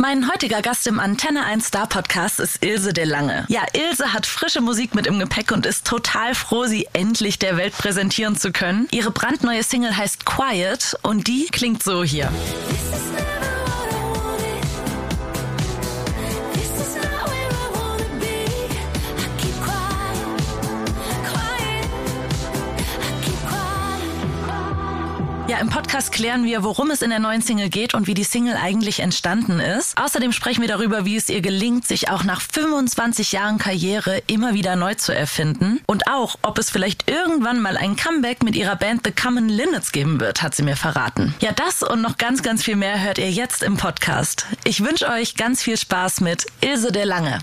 Mein 0.00 0.32
heutiger 0.32 0.62
Gast 0.62 0.86
im 0.86 0.98
Antenne 0.98 1.44
1 1.44 1.66
Star 1.66 1.86
Podcast 1.86 2.40
ist 2.40 2.64
Ilse 2.64 2.94
de 2.94 3.04
Lange. 3.04 3.44
Ja, 3.48 3.60
Ilse 3.74 4.14
hat 4.14 4.24
frische 4.24 4.62
Musik 4.62 4.94
mit 4.94 5.06
im 5.06 5.18
Gepäck 5.18 5.52
und 5.52 5.66
ist 5.66 5.86
total 5.86 6.34
froh, 6.34 6.64
sie 6.64 6.88
endlich 6.94 7.38
der 7.38 7.58
Welt 7.58 7.76
präsentieren 7.76 8.34
zu 8.34 8.50
können. 8.50 8.88
Ihre 8.92 9.10
brandneue 9.10 9.62
Single 9.62 9.94
heißt 9.94 10.24
Quiet 10.24 10.96
und 11.02 11.26
die 11.28 11.48
klingt 11.52 11.82
so 11.82 12.02
hier. 12.02 12.32
Ja, 25.50 25.58
im 25.58 25.68
Podcast 25.68 26.12
klären 26.12 26.44
wir, 26.44 26.62
worum 26.62 26.92
es 26.92 27.02
in 27.02 27.10
der 27.10 27.18
neuen 27.18 27.42
Single 27.42 27.70
geht 27.70 27.92
und 27.92 28.06
wie 28.06 28.14
die 28.14 28.22
Single 28.22 28.54
eigentlich 28.54 29.00
entstanden 29.00 29.58
ist. 29.58 30.00
Außerdem 30.00 30.30
sprechen 30.30 30.60
wir 30.60 30.68
darüber, 30.68 31.04
wie 31.04 31.16
es 31.16 31.28
ihr 31.28 31.40
gelingt, 31.40 31.88
sich 31.88 32.08
auch 32.08 32.22
nach 32.22 32.40
25 32.40 33.32
Jahren 33.32 33.58
Karriere 33.58 34.22
immer 34.28 34.54
wieder 34.54 34.76
neu 34.76 34.94
zu 34.94 35.12
erfinden. 35.12 35.80
Und 35.86 36.06
auch, 36.06 36.36
ob 36.42 36.56
es 36.58 36.70
vielleicht 36.70 37.10
irgendwann 37.10 37.60
mal 37.60 37.76
ein 37.76 37.96
Comeback 37.96 38.44
mit 38.44 38.54
ihrer 38.54 38.76
Band 38.76 39.00
The 39.04 39.10
Common 39.10 39.48
Linnets 39.48 39.90
geben 39.90 40.20
wird, 40.20 40.40
hat 40.40 40.54
sie 40.54 40.62
mir 40.62 40.76
verraten. 40.76 41.34
Ja, 41.40 41.50
das 41.50 41.82
und 41.82 42.00
noch 42.00 42.16
ganz, 42.16 42.44
ganz 42.44 42.62
viel 42.62 42.76
mehr 42.76 43.02
hört 43.02 43.18
ihr 43.18 43.32
jetzt 43.32 43.64
im 43.64 43.76
Podcast. 43.76 44.46
Ich 44.62 44.84
wünsche 44.84 45.08
euch 45.08 45.34
ganz 45.34 45.64
viel 45.64 45.76
Spaß 45.76 46.20
mit 46.20 46.46
Ilse 46.60 46.92
der 46.92 47.06
Lange. 47.06 47.40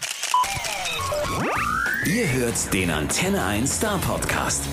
Ihr 2.05 2.31
hört 2.31 2.73
den 2.73 2.89
Antenne 2.89 3.43
1 3.43 3.69
Star 3.69 3.97
Podcast. 3.97 4.63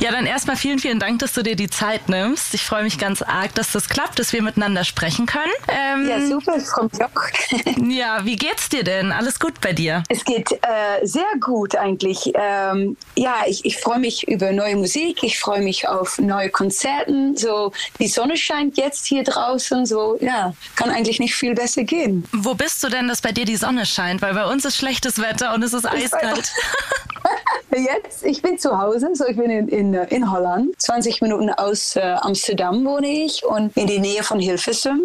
Ja, 0.00 0.12
dann 0.12 0.26
erstmal 0.26 0.56
vielen, 0.56 0.78
vielen 0.78 1.00
Dank, 1.00 1.18
dass 1.18 1.32
du 1.32 1.42
dir 1.42 1.56
die 1.56 1.68
Zeit 1.68 2.08
nimmst. 2.08 2.54
Ich 2.54 2.64
freue 2.64 2.84
mich 2.84 2.98
ganz 2.98 3.20
arg, 3.20 3.52
dass 3.56 3.72
das 3.72 3.88
klappt, 3.88 4.20
dass 4.20 4.32
wir 4.32 4.42
miteinander 4.42 4.84
sprechen 4.84 5.26
können. 5.26 5.52
Ähm, 5.66 6.08
ja, 6.08 6.24
super, 6.24 6.56
ich 6.56 6.64
freue 6.64 6.84
mich 6.84 7.02
auch. 7.02 7.90
ja, 7.90 8.24
wie 8.24 8.36
geht's 8.36 8.68
dir 8.68 8.84
denn? 8.84 9.10
Alles 9.10 9.40
gut 9.40 9.60
bei 9.60 9.72
dir? 9.72 10.04
Es 10.08 10.24
geht 10.24 10.52
äh, 10.52 11.04
sehr 11.04 11.26
gut 11.40 11.74
eigentlich. 11.74 12.30
Ähm, 12.34 12.96
ja, 13.16 13.38
ich, 13.48 13.64
ich 13.64 13.78
freue 13.78 13.98
mich 13.98 14.28
über 14.28 14.52
neue 14.52 14.76
Musik, 14.76 15.24
ich 15.24 15.40
freue 15.40 15.62
mich 15.62 15.88
auf 15.88 16.18
neue 16.18 16.50
Konzerten. 16.50 17.36
So, 17.36 17.72
die 17.98 18.08
Sonne 18.08 18.36
scheint 18.36 18.76
jetzt 18.76 19.04
hier 19.06 19.24
draußen, 19.24 19.84
so, 19.84 20.16
ja, 20.20 20.54
kann 20.76 20.90
eigentlich 20.90 21.18
nicht 21.18 21.34
viel 21.34 21.54
besser 21.54 21.82
gehen. 21.82 22.24
Wo 22.32 22.54
bist 22.54 22.84
du 22.84 22.88
denn, 22.88 23.08
dass 23.08 23.20
bei 23.20 23.32
dir 23.32 23.44
die 23.44 23.56
Sonne 23.56 23.84
scheint? 23.84 24.22
Weil 24.22 24.34
bei 24.34 24.46
uns 24.46 24.64
ist 24.64 24.76
schlechtes 24.76 25.20
Wetter 25.20 25.54
und 25.54 25.64
es 25.64 25.72
ist 25.72 25.86
eiskalt. 25.86 26.52
jetzt, 27.76 28.24
ich 28.24 28.42
bin 28.42 28.58
zu 28.58 28.78
Hause, 28.78 29.10
so 29.14 29.26
ich 29.26 29.36
bin 29.36 29.50
in, 29.50 29.68
in, 29.68 29.87
in 29.94 30.30
Holland. 30.30 30.80
20 30.80 31.20
Minuten 31.22 31.50
aus 31.50 31.96
äh, 31.96 32.00
Amsterdam 32.00 32.84
wohne 32.84 33.08
ich 33.08 33.44
und 33.44 33.76
in 33.76 33.86
der 33.86 34.00
Nähe 34.00 34.22
von 34.22 34.40
Hilversum. 34.40 35.00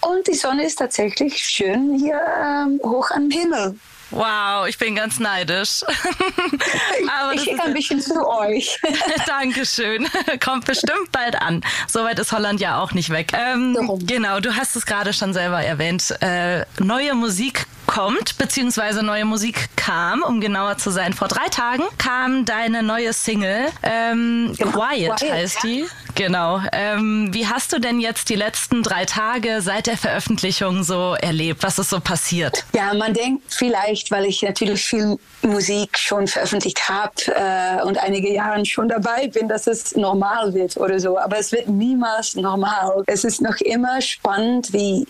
Und 0.00 0.26
die 0.26 0.34
Sonne 0.34 0.64
ist 0.64 0.76
tatsächlich 0.76 1.38
schön 1.38 1.98
hier 1.98 2.20
ähm, 2.40 2.80
hoch 2.82 3.10
am 3.10 3.30
Himmel. 3.30 3.76
Wow, 4.12 4.68
ich 4.68 4.76
bin 4.76 4.94
ganz 4.94 5.18
neidisch. 5.18 5.82
Aber 7.18 7.32
ich 7.32 7.44
schicke 7.44 7.62
ein 7.64 7.72
bisschen 7.72 8.00
zu 8.00 8.28
euch. 8.28 8.78
Dankeschön. 9.26 10.06
Kommt 10.44 10.66
bestimmt 10.66 11.10
bald 11.12 11.40
an. 11.40 11.62
Soweit 11.88 12.18
ist 12.18 12.30
Holland 12.30 12.60
ja 12.60 12.78
auch 12.78 12.92
nicht 12.92 13.08
weg. 13.08 13.32
Ähm, 13.32 13.78
genau, 14.04 14.40
du 14.40 14.54
hast 14.54 14.76
es 14.76 14.84
gerade 14.84 15.14
schon 15.14 15.32
selber 15.32 15.62
erwähnt. 15.62 16.14
Äh, 16.20 16.66
neue 16.78 17.14
Musik 17.14 17.66
kommt, 17.92 18.38
beziehungsweise 18.38 19.02
neue 19.02 19.26
Musik 19.26 19.68
kam, 19.76 20.22
um 20.22 20.40
genauer 20.40 20.78
zu 20.78 20.90
sein. 20.90 21.12
Vor 21.12 21.28
drei 21.28 21.46
Tagen 21.50 21.82
kam 21.98 22.46
deine 22.46 22.82
neue 22.82 23.12
Single. 23.12 23.66
Ähm, 23.82 24.54
genau. 24.56 24.70
Quiet, 24.70 25.16
Quiet 25.16 25.32
heißt 25.32 25.62
die. 25.62 25.84
Genau. 26.14 26.60
Ähm, 26.72 27.28
wie 27.32 27.46
hast 27.46 27.72
du 27.72 27.78
denn 27.78 28.00
jetzt 28.00 28.30
die 28.30 28.34
letzten 28.34 28.82
drei 28.82 29.04
Tage 29.04 29.60
seit 29.60 29.86
der 29.86 29.98
Veröffentlichung 29.98 30.82
so 30.82 31.14
erlebt? 31.20 31.62
Was 31.62 31.78
ist 31.78 31.90
so 31.90 32.00
passiert? 32.00 32.64
Ja, 32.74 32.94
man 32.94 33.12
denkt 33.12 33.44
vielleicht, 33.48 34.10
weil 34.10 34.24
ich 34.24 34.42
natürlich 34.42 34.82
viel 34.82 35.18
Musik 35.42 35.98
schon 35.98 36.26
veröffentlicht 36.26 36.88
habe 36.88 37.12
äh, 37.26 37.82
und 37.82 37.98
einige 37.98 38.32
Jahre 38.32 38.64
schon 38.64 38.88
dabei 38.88 39.28
bin, 39.28 39.48
dass 39.48 39.66
es 39.66 39.94
normal 39.96 40.54
wird 40.54 40.78
oder 40.78 40.98
so. 40.98 41.18
Aber 41.18 41.38
es 41.38 41.52
wird 41.52 41.68
niemals 41.68 42.36
normal. 42.36 43.02
Es 43.06 43.24
ist 43.24 43.42
noch 43.42 43.56
immer 43.56 44.00
spannend, 44.00 44.72
wie 44.72 45.06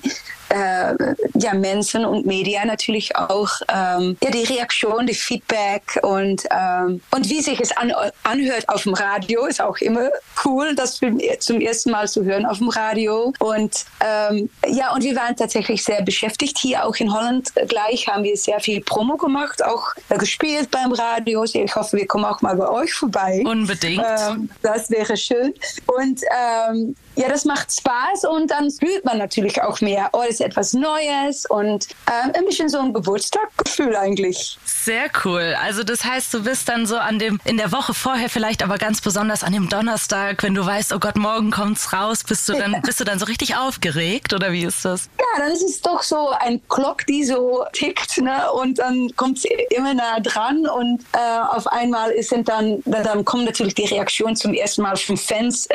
äh, 0.53 1.15
ja, 1.35 1.55
Menschen 1.55 2.05
und 2.05 2.27
Medien 2.27 2.71
natürlich 2.73 3.15
auch 3.17 3.51
ähm, 3.69 4.17
ja, 4.23 4.31
die 4.31 4.45
Reaktion, 4.45 5.07
die 5.07 5.15
Feedback 5.15 6.01
und, 6.03 6.45
ähm, 6.51 7.01
und 7.15 7.29
wie 7.29 7.41
sich 7.41 7.61
es 7.61 7.77
an, 7.77 7.93
anhört 8.23 8.69
auf 8.69 8.85
dem 8.85 8.95
Radio 8.95 9.45
ist 9.47 9.61
auch 9.61 9.77
immer 9.79 10.09
cool, 10.45 10.75
das 10.75 11.01
zum 11.39 11.61
ersten 11.61 11.91
Mal 11.91 12.09
zu 12.09 12.25
hören 12.25 12.47
auf 12.47 12.59
dem 12.59 12.71
Radio. 12.71 13.33
Und 13.39 13.85
ähm, 14.01 14.49
ja, 14.67 14.95
und 14.95 15.05
wir 15.05 15.15
waren 15.17 15.37
tatsächlich 15.37 15.85
sehr 15.85 16.03
beschäftigt 16.03 16.59
hier 16.59 16.85
auch 16.85 16.97
in 16.97 17.13
Holland. 17.13 17.53
Gleich 17.69 18.09
haben 18.09 18.25
wir 18.25 18.37
sehr 18.37 18.61
viel 18.61 18.81
Promo 18.81 19.17
gemacht, 19.17 19.63
auch 19.65 19.93
äh, 20.09 20.17
gespielt 20.17 20.71
beim 20.71 20.93
Radio. 20.93 21.45
Ich 21.45 21.77
hoffe, 21.77 21.97
wir 21.99 22.07
kommen 22.07 22.25
auch 22.25 22.41
mal 22.41 22.57
bei 22.57 22.69
euch 22.69 22.93
vorbei. 22.95 23.43
Unbedingt. 23.45 24.03
Ähm, 24.03 24.49
das 24.63 24.91
wäre 24.91 25.17
schön. 25.17 25.53
Und 25.87 26.21
ähm, 26.31 26.97
ja, 27.17 27.29
das 27.29 27.45
macht 27.45 27.71
Spaß 27.73 28.25
und 28.25 28.51
dann 28.51 28.71
fühlt 28.71 29.05
man 29.05 29.19
natürlich 29.19 29.61
auch 29.61 29.81
mehr, 29.81 30.09
oh, 30.13 30.21
das 30.23 30.35
ist 30.37 30.41
etwas 30.41 30.73
Neues 30.73 31.45
und 31.47 31.89
äh, 32.07 32.37
ein 32.37 32.45
bisschen 32.47 32.62
so 32.69 32.79
ein 32.79 32.93
Geburtstaggefühl 32.93 33.97
eigentlich. 33.97 34.59
Sehr 34.65 35.11
cool. 35.25 35.57
Also 35.63 35.83
das 35.83 36.05
heißt, 36.05 36.33
du 36.35 36.45
bist 36.45 36.69
dann 36.69 36.87
so 36.87 36.97
an 36.97 37.19
dem, 37.19 37.41
in 37.45 37.57
der 37.57 37.73
Woche 37.73 37.95
vorher 37.95 38.29
vielleicht, 38.29 38.63
aber 38.63 38.79
ganz 38.79 39.01
besonders 39.01 39.45
an 39.45 39.53
dem 39.53 39.69
Donnerstag, 39.69 40.43
wenn 40.43 40.55
du 40.55 40.65
weißt, 40.65 40.93
oh 40.93 40.99
Gott, 40.99 41.17
morgen 41.17 41.51
kommt's 41.51 41.93
raus, 41.93 42.25
bist 42.25 42.49
du 42.49 42.55
dann, 42.55 42.81
bist 42.83 43.01
du 43.01 43.05
dann 43.05 43.19
so 43.19 43.27
richtig 43.27 43.57
aufgeregt 43.57 44.33
oder 44.33 44.53
wie 44.53 44.65
ist 44.65 44.85
das? 44.85 45.09
Ja, 45.19 45.43
dann 45.45 45.53
ist 45.53 45.63
es 45.63 45.81
doch 45.81 46.03
so 46.03 46.31
ein 46.41 46.61
Glock, 46.69 47.07
die 47.07 47.25
so 47.25 47.65
tickt, 47.73 48.19
ne? 48.19 48.51
Und 48.53 48.79
dann 48.79 49.15
kommt 49.17 49.39
es 49.39 49.45
immer 49.71 49.95
nah 49.95 50.21
dran 50.21 50.67
und 50.67 51.03
äh, 51.13 51.41
auf 51.49 51.67
einmal 51.67 52.13
sind 52.23 52.49
dann, 52.49 52.83
dann 52.85 53.25
kommen 53.25 53.45
natürlich 53.45 53.75
die 53.75 53.87
Reaktionen 53.87 54.37
zum 54.37 54.55
ersten 54.55 54.83
Mal 54.83 54.97
von 54.97 55.17
Fans 55.17 55.67
äh, 55.71 55.75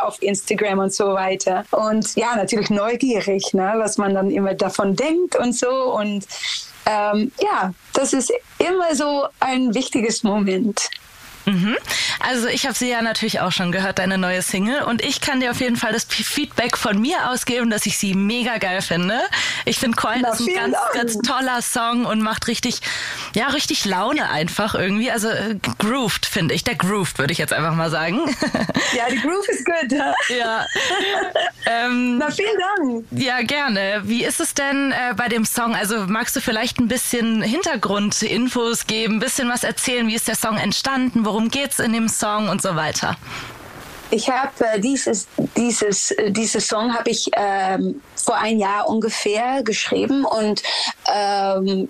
auf 0.00 0.20
Instagram 0.22 0.56
Instagram 0.56 0.78
und 0.78 0.92
so 0.92 1.14
weiter. 1.14 1.64
Und 1.70 2.14
ja, 2.16 2.36
natürlich 2.36 2.70
neugierig, 2.70 3.52
ne, 3.52 3.74
was 3.76 3.98
man 3.98 4.14
dann 4.14 4.30
immer 4.30 4.54
davon 4.54 4.96
denkt 4.96 5.36
und 5.36 5.54
so. 5.54 5.94
Und 5.94 6.25
ähm, 6.86 7.32
ja, 7.40 7.72
das 7.92 8.12
ist 8.12 8.32
immer 8.58 8.94
so 8.94 9.26
ein 9.40 9.74
wichtiges 9.74 10.22
Moment. 10.22 10.88
Mhm. 11.46 11.76
Also 12.18 12.48
ich 12.48 12.66
habe 12.66 12.74
sie 12.74 12.90
ja 12.90 13.02
natürlich 13.02 13.40
auch 13.40 13.52
schon 13.52 13.70
gehört, 13.70 14.00
deine 14.00 14.18
neue 14.18 14.42
Single. 14.42 14.82
Und 14.82 15.02
ich 15.02 15.20
kann 15.20 15.40
dir 15.40 15.52
auf 15.52 15.60
jeden 15.60 15.76
Fall 15.76 15.92
das 15.92 16.04
Feedback 16.04 16.76
von 16.76 17.00
mir 17.00 17.30
ausgeben, 17.30 17.70
dass 17.70 17.86
ich 17.86 17.96
sie 17.98 18.14
mega 18.14 18.58
geil 18.58 18.82
finde. 18.82 19.20
Ich 19.64 19.78
finde 19.78 19.96
Coin 19.96 20.24
ist 20.24 20.40
ein 20.40 20.54
ganz, 20.54 20.74
Dank. 20.74 20.92
ganz 20.94 21.18
toller 21.18 21.62
Song 21.62 22.04
und 22.04 22.20
macht 22.20 22.48
richtig, 22.48 22.80
ja, 23.36 23.48
richtig 23.48 23.84
Laune 23.84 24.28
einfach 24.28 24.74
irgendwie. 24.74 25.10
Also 25.10 25.28
äh, 25.28 25.56
grooved, 25.78 26.26
finde 26.26 26.54
ich. 26.54 26.64
Der 26.64 26.74
grooved, 26.74 27.18
würde 27.18 27.32
ich 27.32 27.38
jetzt 27.38 27.52
einfach 27.52 27.74
mal 27.74 27.90
sagen. 27.90 28.20
Ja, 28.96 29.04
die 29.10 29.20
Groove 29.20 29.48
ist 29.48 29.64
gut. 29.64 29.92
Ja. 30.28 30.66
ähm, 31.66 32.18
Na, 32.18 32.30
vielen 32.30 32.56
Dank. 32.76 33.04
Ja, 33.10 33.42
gerne. 33.42 34.02
Wie 34.04 34.24
ist 34.24 34.40
es 34.40 34.54
denn 34.54 34.92
äh, 34.92 35.14
bei 35.14 35.28
dem 35.28 35.44
Song? 35.44 35.74
Also 35.74 36.06
magst 36.06 36.34
du 36.36 36.40
vielleicht 36.40 36.78
ein 36.78 36.88
bisschen 36.88 37.42
Hintergrundinfos 37.42 38.86
geben, 38.86 39.16
ein 39.16 39.20
bisschen 39.20 39.48
was 39.48 39.64
erzählen? 39.64 40.06
Wie 40.06 40.14
ist 40.14 40.28
der 40.28 40.36
Song 40.36 40.56
entstanden? 40.56 41.24
Worum 41.24 41.36
worum 41.36 41.68
es 41.68 41.78
in 41.78 41.92
dem 41.92 42.08
Song 42.08 42.48
und 42.48 42.62
so 42.62 42.74
weiter? 42.76 43.16
Ich 44.10 44.30
habe 44.30 44.52
äh, 44.64 44.80
dieses, 44.80 45.26
dieses, 45.56 46.12
äh, 46.12 46.30
dieses 46.30 46.66
Song 46.68 46.94
habe 46.94 47.10
ich 47.10 47.28
ähm, 47.34 48.00
vor 48.14 48.36
ein 48.36 48.58
Jahr 48.58 48.88
ungefähr 48.88 49.62
geschrieben 49.62 50.24
und 50.24 50.62
ähm, 51.12 51.88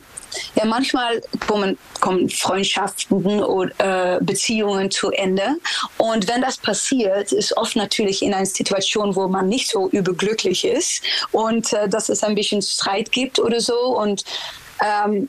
ja, 0.55 0.65
manchmal 0.65 1.21
kommen, 1.47 1.79
kommen 2.01 2.29
Freundschaften 2.29 3.43
oder 3.43 4.17
äh, 4.17 4.19
Beziehungen 4.23 4.91
zu 4.91 5.11
Ende. 5.11 5.57
Und 5.99 6.29
wenn 6.29 6.43
das 6.43 6.59
passiert, 6.59 7.33
ist 7.33 7.57
oft 7.57 7.77
natürlich 7.77 8.23
in 8.23 8.35
einer 8.35 8.47
Situation, 8.47 9.15
wo 9.17 9.29
man 9.29 9.49
nicht 9.49 9.71
so 9.71 9.89
überglücklich 9.91 10.65
ist 10.65 11.03
und 11.33 11.73
äh, 11.73 11.89
dass 11.89 12.09
es 12.09 12.23
ein 12.23 12.35
bisschen 12.35 12.63
Streit 12.63 13.13
gibt 13.13 13.39
oder 13.39 13.61
so. 13.61 13.99
Und 13.99 14.25
ähm, 14.85 15.29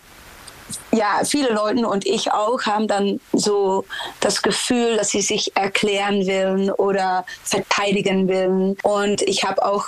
ja, 0.91 1.21
viele 1.25 1.49
Leute 1.49 1.87
und 1.87 2.05
ich 2.05 2.31
auch 2.31 2.61
haben 2.63 2.87
dann 2.87 3.19
so 3.33 3.85
das 4.19 4.41
Gefühl, 4.41 4.97
dass 4.97 5.09
sie 5.09 5.21
sich 5.21 5.55
erklären 5.55 6.25
wollen 6.25 6.71
oder 6.71 7.25
verteidigen 7.43 8.27
wollen. 8.27 8.77
Und 8.83 9.21
ich 9.23 9.43
habe 9.43 9.65
auch 9.65 9.85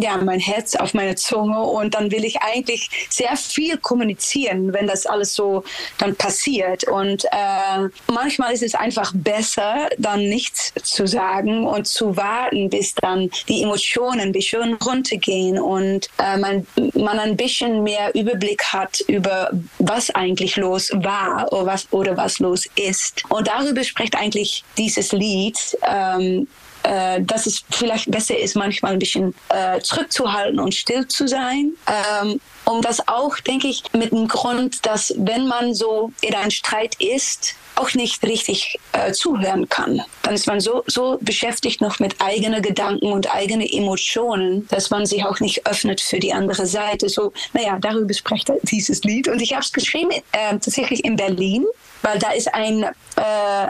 ja, 0.00 0.16
mein 0.16 0.40
Herz 0.40 0.74
auf 0.74 0.94
meine 0.94 1.14
Zunge 1.16 1.60
und 1.60 1.94
dann 1.94 2.10
will 2.10 2.24
ich 2.24 2.40
eigentlich 2.40 2.88
sehr 3.10 3.36
viel 3.36 3.76
kommunizieren, 3.76 4.72
wenn 4.72 4.86
das 4.86 5.06
alles 5.06 5.34
so 5.34 5.64
dann 5.98 6.16
passiert. 6.16 6.84
Und 6.84 7.24
äh, 7.26 7.88
manchmal 8.10 8.52
ist 8.52 8.62
es 8.62 8.74
einfach 8.74 9.12
besser, 9.14 9.88
dann 9.98 10.28
nichts 10.28 10.72
zu 10.82 11.06
sagen 11.06 11.66
und 11.66 11.86
zu 11.86 12.16
warten, 12.16 12.70
bis 12.70 12.94
dann 12.94 13.30
die 13.48 13.62
Emotionen 13.62 14.20
ein 14.20 14.32
bisschen 14.32 14.74
runtergehen 14.74 15.58
und 15.58 16.08
äh, 16.18 16.38
man, 16.38 16.66
man 16.94 17.18
ein 17.18 17.36
bisschen 17.36 17.82
mehr 17.82 18.14
Überblick 18.14 18.64
hat 18.64 19.00
über 19.06 19.50
was 19.78 20.10
eigentlich 20.10 20.37
los 20.56 20.90
war 20.94 21.52
oder 21.52 21.66
was, 21.66 21.88
oder 21.90 22.16
was 22.16 22.38
los 22.38 22.66
ist. 22.76 23.22
Und 23.28 23.48
darüber 23.48 23.84
spricht 23.84 24.16
eigentlich 24.16 24.64
dieses 24.76 25.12
Lied. 25.12 25.58
Ähm, 25.86 26.46
äh, 26.84 27.20
dass 27.22 27.46
es 27.46 27.64
vielleicht 27.70 28.10
besser 28.10 28.38
ist, 28.38 28.54
manchmal 28.54 28.92
ein 28.92 28.98
bisschen 28.98 29.34
äh, 29.48 29.80
zurückzuhalten 29.80 30.60
und 30.60 30.74
still 30.74 31.06
zu 31.08 31.26
sein. 31.26 31.72
Ähm, 31.86 32.40
um 32.68 32.82
das 32.82 33.06
auch, 33.08 33.38
denke 33.38 33.68
ich, 33.68 33.82
mit 33.92 34.12
dem 34.12 34.28
Grund, 34.28 34.84
dass 34.84 35.14
wenn 35.16 35.46
man 35.46 35.74
so 35.74 36.12
in 36.20 36.34
einem 36.34 36.50
Streit 36.50 36.96
ist, 37.00 37.54
auch 37.76 37.94
nicht 37.94 38.22
richtig 38.24 38.78
äh, 38.92 39.12
zuhören 39.12 39.68
kann. 39.68 40.02
Dann 40.22 40.34
ist 40.34 40.46
man 40.46 40.60
so, 40.60 40.82
so 40.86 41.18
beschäftigt 41.20 41.80
noch 41.80 41.98
mit 42.00 42.20
eigenen 42.20 42.60
Gedanken 42.60 43.12
und 43.12 43.32
eigenen 43.32 43.66
Emotionen, 43.66 44.66
dass 44.68 44.90
man 44.90 45.06
sich 45.06 45.24
auch 45.24 45.40
nicht 45.40 45.66
öffnet 45.66 46.00
für 46.00 46.18
die 46.18 46.32
andere 46.32 46.66
Seite. 46.66 47.08
So, 47.08 47.32
naja, 47.52 47.78
darüber 47.80 48.12
spricht 48.12 48.50
dieses 48.62 49.02
Lied. 49.04 49.28
Und 49.28 49.40
ich 49.40 49.52
habe 49.52 49.62
es 49.62 49.72
geschrieben 49.72 50.10
äh, 50.32 50.50
tatsächlich 50.50 51.04
in 51.04 51.16
Berlin 51.16 51.64
weil 52.02 52.18
da 52.18 52.30
ist 52.30 52.52
ein, 52.54 52.82
äh, 52.82 52.90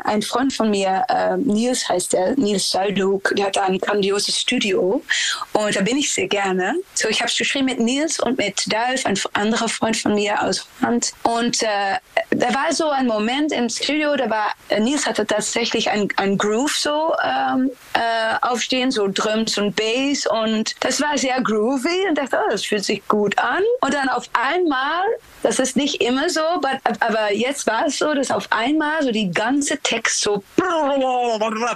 ein 0.04 0.22
Freund 0.22 0.52
von 0.52 0.70
mir, 0.70 1.04
äh, 1.08 1.36
Nils 1.36 1.88
heißt 1.88 2.14
er, 2.14 2.32
Nils 2.36 2.70
Salduk, 2.70 3.32
der 3.36 3.46
hat 3.46 3.58
ein 3.58 3.78
grandioses 3.78 4.38
Studio 4.38 5.02
und 5.52 5.76
da 5.76 5.80
bin 5.80 5.96
ich 5.96 6.12
sehr 6.12 6.28
gerne. 6.28 6.74
So, 6.94 7.08
ich 7.08 7.20
habe 7.20 7.30
es 7.30 7.36
geschrieben 7.36 7.66
mit 7.66 7.80
Nils 7.80 8.20
und 8.20 8.38
mit 8.38 8.72
Dalf, 8.72 9.06
ein 9.06 9.18
anderer 9.32 9.68
Freund 9.68 9.96
von 9.96 10.14
mir 10.14 10.42
aus 10.42 10.66
Holland. 10.80 11.12
Und 11.22 11.62
äh, 11.62 11.96
da 12.30 12.54
war 12.54 12.72
so 12.72 12.88
ein 12.90 13.06
Moment 13.06 13.52
im 13.52 13.68
Studio, 13.68 14.16
da 14.16 14.28
war, 14.28 14.52
äh, 14.68 14.80
Nils 14.80 15.06
hatte 15.06 15.26
tatsächlich 15.26 15.90
ein, 15.90 16.08
ein 16.16 16.36
Groove 16.36 16.76
so 16.76 17.14
ähm, 17.22 17.70
äh, 17.94 18.36
aufstehen, 18.42 18.90
so 18.90 19.08
Drums 19.08 19.58
und 19.58 19.74
Bass 19.76 20.26
und 20.26 20.74
das 20.80 21.00
war 21.00 21.16
sehr 21.18 21.40
groovy 21.40 22.08
und 22.08 22.18
dachte, 22.18 22.38
oh, 22.38 22.50
das 22.50 22.64
fühlt 22.64 22.84
sich 22.84 23.06
gut 23.08 23.38
an. 23.38 23.62
Und 23.80 23.94
dann 23.94 24.08
auf 24.08 24.24
einmal, 24.32 25.04
das 25.42 25.58
ist 25.58 25.76
nicht 25.76 26.00
immer 26.02 26.28
so, 26.28 26.40
aber 27.00 27.32
jetzt 27.32 27.66
war 27.66 27.86
es 27.86 27.98
so, 27.98 28.14
dass 28.14 28.30
auf 28.30 28.46
einmal 28.50 29.02
so 29.02 29.10
die 29.10 29.30
ganze 29.30 29.78
Text 29.78 30.20
so, 30.20 30.42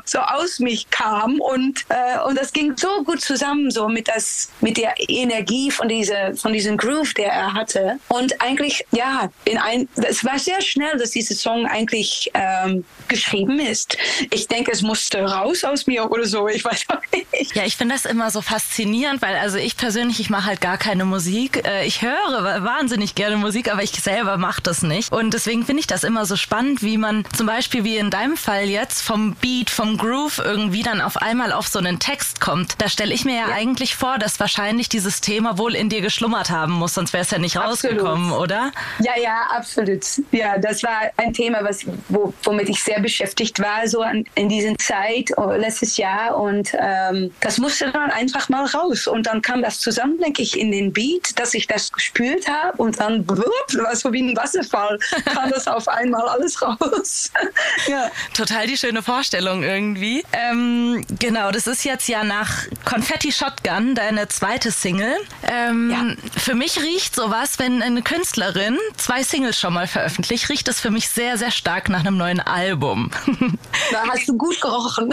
so 0.05 0.19
aus 0.19 0.59
mich 0.59 0.91
kam 0.91 1.41
und, 1.41 1.85
äh, 1.89 2.21
und 2.27 2.39
das 2.39 2.53
ging 2.53 2.77
so 2.77 3.03
gut 3.05 3.21
zusammen 3.21 3.71
so 3.71 3.89
mit, 3.89 4.09
das, 4.09 4.51
mit 4.61 4.77
der 4.77 4.95
Energie 5.09 5.71
von, 5.71 5.89
diese, 5.89 6.35
von 6.37 6.53
diesem 6.53 6.77
Groove, 6.77 7.15
der 7.15 7.33
er 7.33 7.55
hatte. 7.55 7.99
Und 8.09 8.41
eigentlich, 8.41 8.85
ja, 8.93 9.31
in 9.45 9.59
ein, 9.59 9.89
es 9.97 10.25
war 10.25 10.39
sehr 10.39 10.61
schnell, 10.61 10.97
dass 10.99 11.11
dieser 11.11 11.35
Song 11.35 11.67
eigentlich 11.67 12.31
ähm, 12.35 12.85
geschrieben 13.09 13.61
ist. 13.61 13.97
Ich 14.31 14.49
denke, 14.49 14.73
es 14.73 14.83
musste 14.83 15.23
raus 15.23 15.65
aus 15.65 15.87
mir 15.87 16.11
oder 16.11 16.25
so, 16.25 16.49
ich 16.49 16.65
weiß 16.65 16.85
auch 16.89 17.03
nicht. 17.13 17.55
Ja, 17.55 17.65
ich 17.65 17.77
finde 17.77 17.95
das 17.95 18.05
immer 18.05 18.31
so 18.31 18.41
faszinierend, 18.41 19.23
weil 19.23 19.37
also 19.37 19.59
ich 19.59 19.77
persönlich, 19.77 20.21
ich 20.21 20.31
mache 20.31 20.47
halt 20.47 20.61
gar 20.61 20.79
keine 20.79 21.05
Musik. 21.05 21.67
Äh, 21.67 21.87
ich 21.87 22.03
höre 22.03 22.65
wahnsinnig 22.65 23.15
gerne 23.15 23.37
Musik, 23.37 23.52
aber 23.71 23.83
ich 23.83 23.93
selber 23.93 24.39
mache 24.39 24.63
das 24.63 24.83
nicht. 24.83 25.13
Und 25.13 25.35
deswegen 25.35 25.65
finde 25.65 25.81
ich 25.81 25.87
das 25.87 26.05
immer 26.05 26.27
so 26.27 26.37
spannend, 26.37 26.83
wie 26.83 26.97
man 26.97 27.25
zum 27.37 27.47
Beispiel 27.47 27.85
wie 27.85 27.97
in 27.97 28.11
deinem 28.11 28.37
Fall 28.37 28.65
jetzt 28.65 29.03
vom 29.03 29.35
Beat, 29.35 29.71
vom 29.71 29.97
Groove 29.97 30.39
irgendwie 30.39 30.83
dann 30.83 31.01
auf 31.01 31.17
einmal 31.17 31.53
auf 31.53 31.69
so 31.69 31.79
einen 31.79 31.99
Text 31.99 32.41
kommt. 32.41 32.81
Da 32.81 32.89
stelle 32.89 33.13
ich 33.13 33.25
mir 33.25 33.37
ja, 33.37 33.49
ja, 33.49 33.55
eigentlich 33.55 33.97
vor, 33.97 34.19
dass 34.19 34.41
wahrscheinlich 34.41 34.89
dieses 34.89 35.21
Thema 35.21 35.59
wohl 35.59 35.75
in 35.75 35.89
dir 35.89 36.01
geschlummert 36.01 36.51
haben 36.51 36.73
muss, 36.73 36.95
sonst 36.95 37.13
wäre 37.13 37.23
es 37.23 37.31
ja 37.31 37.39
nicht 37.39 37.57
absolut. 37.57 37.97
rausgekommen, 37.97 38.33
oder? 38.33 38.73
Ja, 39.01 39.13
ja, 39.21 39.47
absolut. 39.51 40.05
Ja, 40.31 40.59
das 40.59 40.83
war 40.83 41.11
ein 41.17 41.33
Thema, 41.33 41.63
was, 41.63 41.85
wo, 42.09 42.33
womit 42.43 42.69
ich 42.69 42.83
sehr 42.83 43.01
beschäftigt 43.01 43.61
war, 43.61 43.87
so 43.87 44.03
an, 44.03 44.25
in 44.35 44.49
dieser 44.49 44.77
Zeit, 44.79 45.31
oh, 45.37 45.51
letztes 45.53 45.97
Jahr. 45.97 46.37
Und 46.39 46.75
ähm, 46.79 47.33
das 47.41 47.59
musste 47.59 47.91
dann 47.91 48.11
einfach 48.11 48.49
mal 48.49 48.67
raus. 48.67 49.07
Und 49.07 49.27
dann 49.27 49.43
kam 49.43 49.63
das 49.63 49.79
zusammen, 49.79 50.19
denke 50.19 50.43
ich, 50.43 50.59
in 50.59 50.71
den 50.71 50.93
Beat, 50.93 51.39
dass 51.39 51.55
ich 51.55 51.67
das 51.67 51.93
gespürt 51.93 52.49
habe. 52.49 52.77
Und 52.79 53.01
dann, 53.01 53.25
blub, 53.43 53.85
war 53.85 53.97
so 53.97 54.13
wie 54.13 54.23
ein 54.23 54.37
Wasserfall, 54.37 54.99
kam 55.25 55.51
das 55.51 55.67
auf 55.67 55.89
einmal 55.89 56.13
mal 56.13 56.29
alles 56.29 56.63
raus. 56.63 57.31
ja. 57.87 58.11
Total 58.35 58.67
die 58.67 58.77
schöne 58.77 59.03
Vorstellung 59.03 59.63
irgendwie. 59.63 60.25
Ähm, 60.33 61.05
genau, 61.19 61.51
das 61.51 61.67
ist 61.67 61.85
jetzt 61.85 62.09
ja 62.09 62.23
nach 62.23 62.67
Confetti 62.85 63.33
Shotgun 63.33 63.95
deine 63.95 64.29
zweite 64.29 64.71
Single. 64.71 65.17
Ähm, 65.51 65.91
ja. 65.91 66.41
Für 66.41 66.55
mich 66.55 66.81
riecht 66.81 67.15
sowas, 67.15 67.59
wenn 67.59 67.83
eine 67.83 68.03
Künstlerin 68.03 68.79
zwei 68.97 69.23
Singles 69.23 69.59
schon 69.59 69.75
mal 69.75 69.87
veröffentlicht, 69.87 70.49
riecht 70.49 70.69
das 70.69 70.81
für 70.81 70.91
mich 70.91 71.09
sehr, 71.09 71.37
sehr 71.37 71.51
stark 71.51 71.89
nach 71.89 72.01
einem 72.01 72.17
neuen 72.17 72.41
Album. 72.41 73.11
Da 73.91 74.07
hast 74.09 74.29
du 74.29 74.37
gut 74.37 74.61
gerochen. 74.61 75.13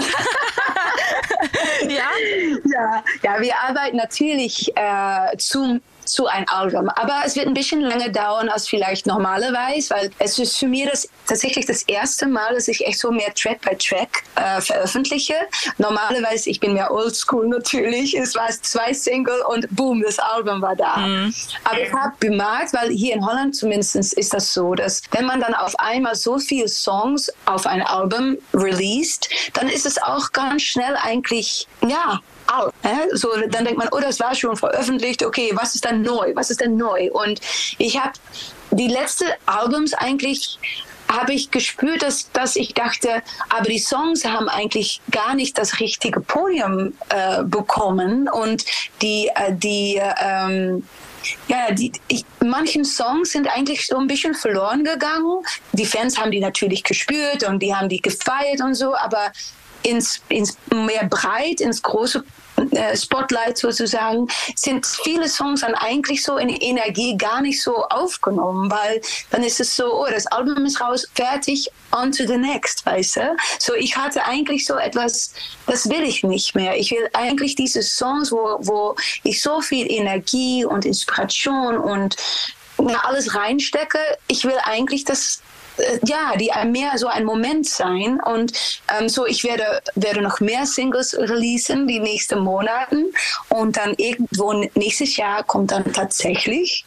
ja? 1.84 2.10
ja? 2.66 3.04
Ja, 3.24 3.42
wir 3.42 3.58
arbeiten 3.58 3.98
natürlich 3.98 4.72
äh, 4.76 5.38
zum 5.38 5.82
zu 6.12 6.28
ein 6.28 6.48
Album. 6.50 6.90
Aber 6.90 7.22
es 7.26 7.36
wird 7.36 7.48
ein 7.48 7.54
bisschen 7.54 7.82
länger 7.82 8.10
dauern 8.10 8.50
als 8.50 8.68
vielleicht 8.68 9.06
normalerweise, 9.06 9.94
weil 9.94 10.12
es 10.20 10.38
ist 10.40 10.58
für 10.58 10.68
mich 10.68 10.88
das, 10.90 11.08
tatsächlich 11.28 11.66
das 11.66 11.84
erste 11.84 12.28
Mal, 12.28 12.54
dass 12.54 12.68
ich 12.68 12.86
echt 12.86 13.00
so 13.00 13.12
mehr 13.12 13.34
Track 13.34 13.62
by 13.62 13.76
Track 13.76 14.24
äh, 14.36 14.62
veröffentliche. 14.62 15.36
Normalerweise, 15.78 16.50
ich 16.50 16.60
bin 16.60 16.74
mehr 16.74 16.92
oldschool 16.92 17.48
natürlich, 17.48 18.16
es 18.16 18.36
war 18.36 18.50
zwei 18.50 18.94
Single 18.94 19.42
und 19.50 19.68
boom, 19.76 20.02
das 20.02 20.20
Album 20.20 20.62
war 20.62 20.76
da. 20.76 20.98
Mhm. 20.98 21.34
Aber 21.64 21.82
ich 21.82 21.94
habe 21.94 22.14
bemerkt, 22.20 22.74
weil 22.74 22.90
hier 22.90 23.16
in 23.16 23.26
Holland 23.26 23.56
zumindest 23.56 23.96
ist 23.96 24.34
das 24.34 24.54
so, 24.54 24.76
dass 24.76 25.02
wenn 25.12 25.26
man 25.26 25.42
dann 25.42 25.54
auf 25.54 25.78
einmal 25.80 26.16
so 26.16 26.38
viele 26.38 26.68
Songs 26.68 27.32
auf 27.46 27.66
ein 27.66 27.82
Album 27.82 28.38
released, 28.54 29.30
dann 29.54 29.68
ist 29.70 29.86
es 29.86 30.02
auch 30.02 30.32
ganz 30.32 30.64
schnell 30.64 30.96
eigentlich, 31.02 31.68
ja, 31.86 32.20
alt. 32.50 32.74
Äh? 32.84 33.16
So, 33.16 33.30
dann 33.50 33.66
denkt 33.66 33.78
man, 33.78 33.90
oh, 33.92 34.00
das 34.00 34.20
war 34.20 34.36
schon 34.36 34.56
veröffentlicht, 34.56 35.24
okay, 35.24 35.52
was 35.54 35.76
ist 35.76 35.86
dann 35.86 36.02
neu? 36.02 36.34
Was 36.36 36.50
ist 36.50 36.62
denn 36.62 36.78
neu? 36.78 37.10
Und 37.12 37.40
ich 37.78 38.00
habe 38.00 38.14
die 38.72 38.88
letzten 38.88 39.26
Albums 39.46 39.94
eigentlich 39.94 40.60
habe 41.12 41.34
ich 41.34 41.50
gespürt, 41.50 42.04
dass, 42.04 42.32
dass 42.32 42.56
ich 42.56 42.76
dachte, 42.76 43.24
aber 43.50 43.66
die 43.68 43.80
Songs 43.80 44.26
haben 44.26 44.48
eigentlich 44.48 45.02
gar 45.10 45.34
nicht 45.34 45.58
das 45.58 45.80
richtige 45.80 46.20
Podium 46.20 46.94
äh, 47.10 47.44
bekommen 47.44 48.30
und 48.30 48.64
die, 49.02 49.32
äh, 49.34 49.52
die 49.52 50.00
ähm, 50.22 50.84
ja, 51.48 51.72
die, 51.72 51.92
ich, 52.08 52.24
manchen 52.44 52.86
Songs 52.86 53.32
sind 53.32 53.48
eigentlich 53.48 53.88
so 53.88 53.98
ein 53.98 54.08
bisschen 54.08 54.34
verloren 54.34 54.84
gegangen. 54.84 55.44
Die 55.74 55.86
Fans 55.86 56.18
haben 56.18 56.32
die 56.32 56.40
natürlich 56.40 56.84
gespürt 56.84 57.44
und 57.44 57.60
die 57.60 57.76
haben 57.76 57.90
die 57.90 58.02
gefeiert 58.02 58.62
und 58.62 58.76
so, 58.76 58.96
aber 58.96 59.32
ins, 59.84 60.22
ins 60.30 60.58
mehr 60.72 61.06
breit, 61.06 61.62
ins 61.62 61.82
große 61.82 62.24
äh, 62.72 62.96
Spotlight 62.96 63.58
sozusagen, 63.58 64.28
sind 64.56 64.86
viele 64.86 65.28
Songs 65.30 65.62
dann 65.62 65.76
eigentlich 65.76 66.24
so 66.24 66.38
in 66.38 66.50
Energie 66.50 67.18
gar 67.18 67.42
nicht 67.42 67.62
so 67.62 67.84
aufgenommen, 67.86 68.70
weil 68.70 69.02
dann 69.32 69.44
ist 69.44 69.60
es 69.60 69.76
so, 69.76 70.02
oh, 70.02 70.08
das 70.10 70.28
Album 70.28 70.66
ist 70.66 70.82
raus, 70.82 71.08
fertig, 71.16 71.70
on 71.92 72.12
to 72.12 72.26
the 72.26 72.38
next, 72.38 72.86
weißt 72.86 73.18
du? 73.18 73.38
So, 73.60 73.74
ich 73.76 73.96
hatte 73.96 74.26
eigentlich 74.26 74.66
so 74.66 74.76
etwas, 74.76 75.34
das 75.68 75.90
will 75.90 76.04
ich 76.04 76.24
nicht 76.24 76.56
mehr. 76.56 76.76
Ich 76.78 76.92
will 76.92 77.10
eigentlich 77.14 77.56
diese 77.56 77.82
Songs, 77.82 78.32
wo, 78.32 78.58
wo 78.62 78.96
ich 79.24 79.42
so 79.42 79.62
viel 79.62 79.90
Energie 79.90 80.66
und 80.66 80.86
Inspiration 80.86 81.78
und 81.78 82.16
alles 83.04 83.36
reinstecke. 83.36 84.00
Ich 84.28 84.46
will 84.46 84.58
eigentlich, 84.64 85.04
dass 85.04 85.42
ja, 86.06 86.36
die 86.38 86.52
mehr 86.68 86.98
so 86.98 87.08
ein 87.08 87.26
Moment 87.26 87.68
sein. 87.68 88.20
Und 88.26 88.54
ähm, 88.98 89.10
so, 89.10 89.26
ich 89.26 89.44
werde, 89.44 89.82
werde 89.96 90.22
noch 90.22 90.40
mehr 90.40 90.66
Singles 90.66 91.18
releasen 91.18 91.88
die 91.88 92.00
nächsten 92.00 92.40
Monaten. 92.40 93.06
Und 93.50 93.78
dann 93.78 93.94
irgendwo 93.98 94.54
nächstes 94.76 95.18
Jahr 95.18 95.44
kommt 95.44 95.72
dann 95.72 95.92
tatsächlich 95.94 96.86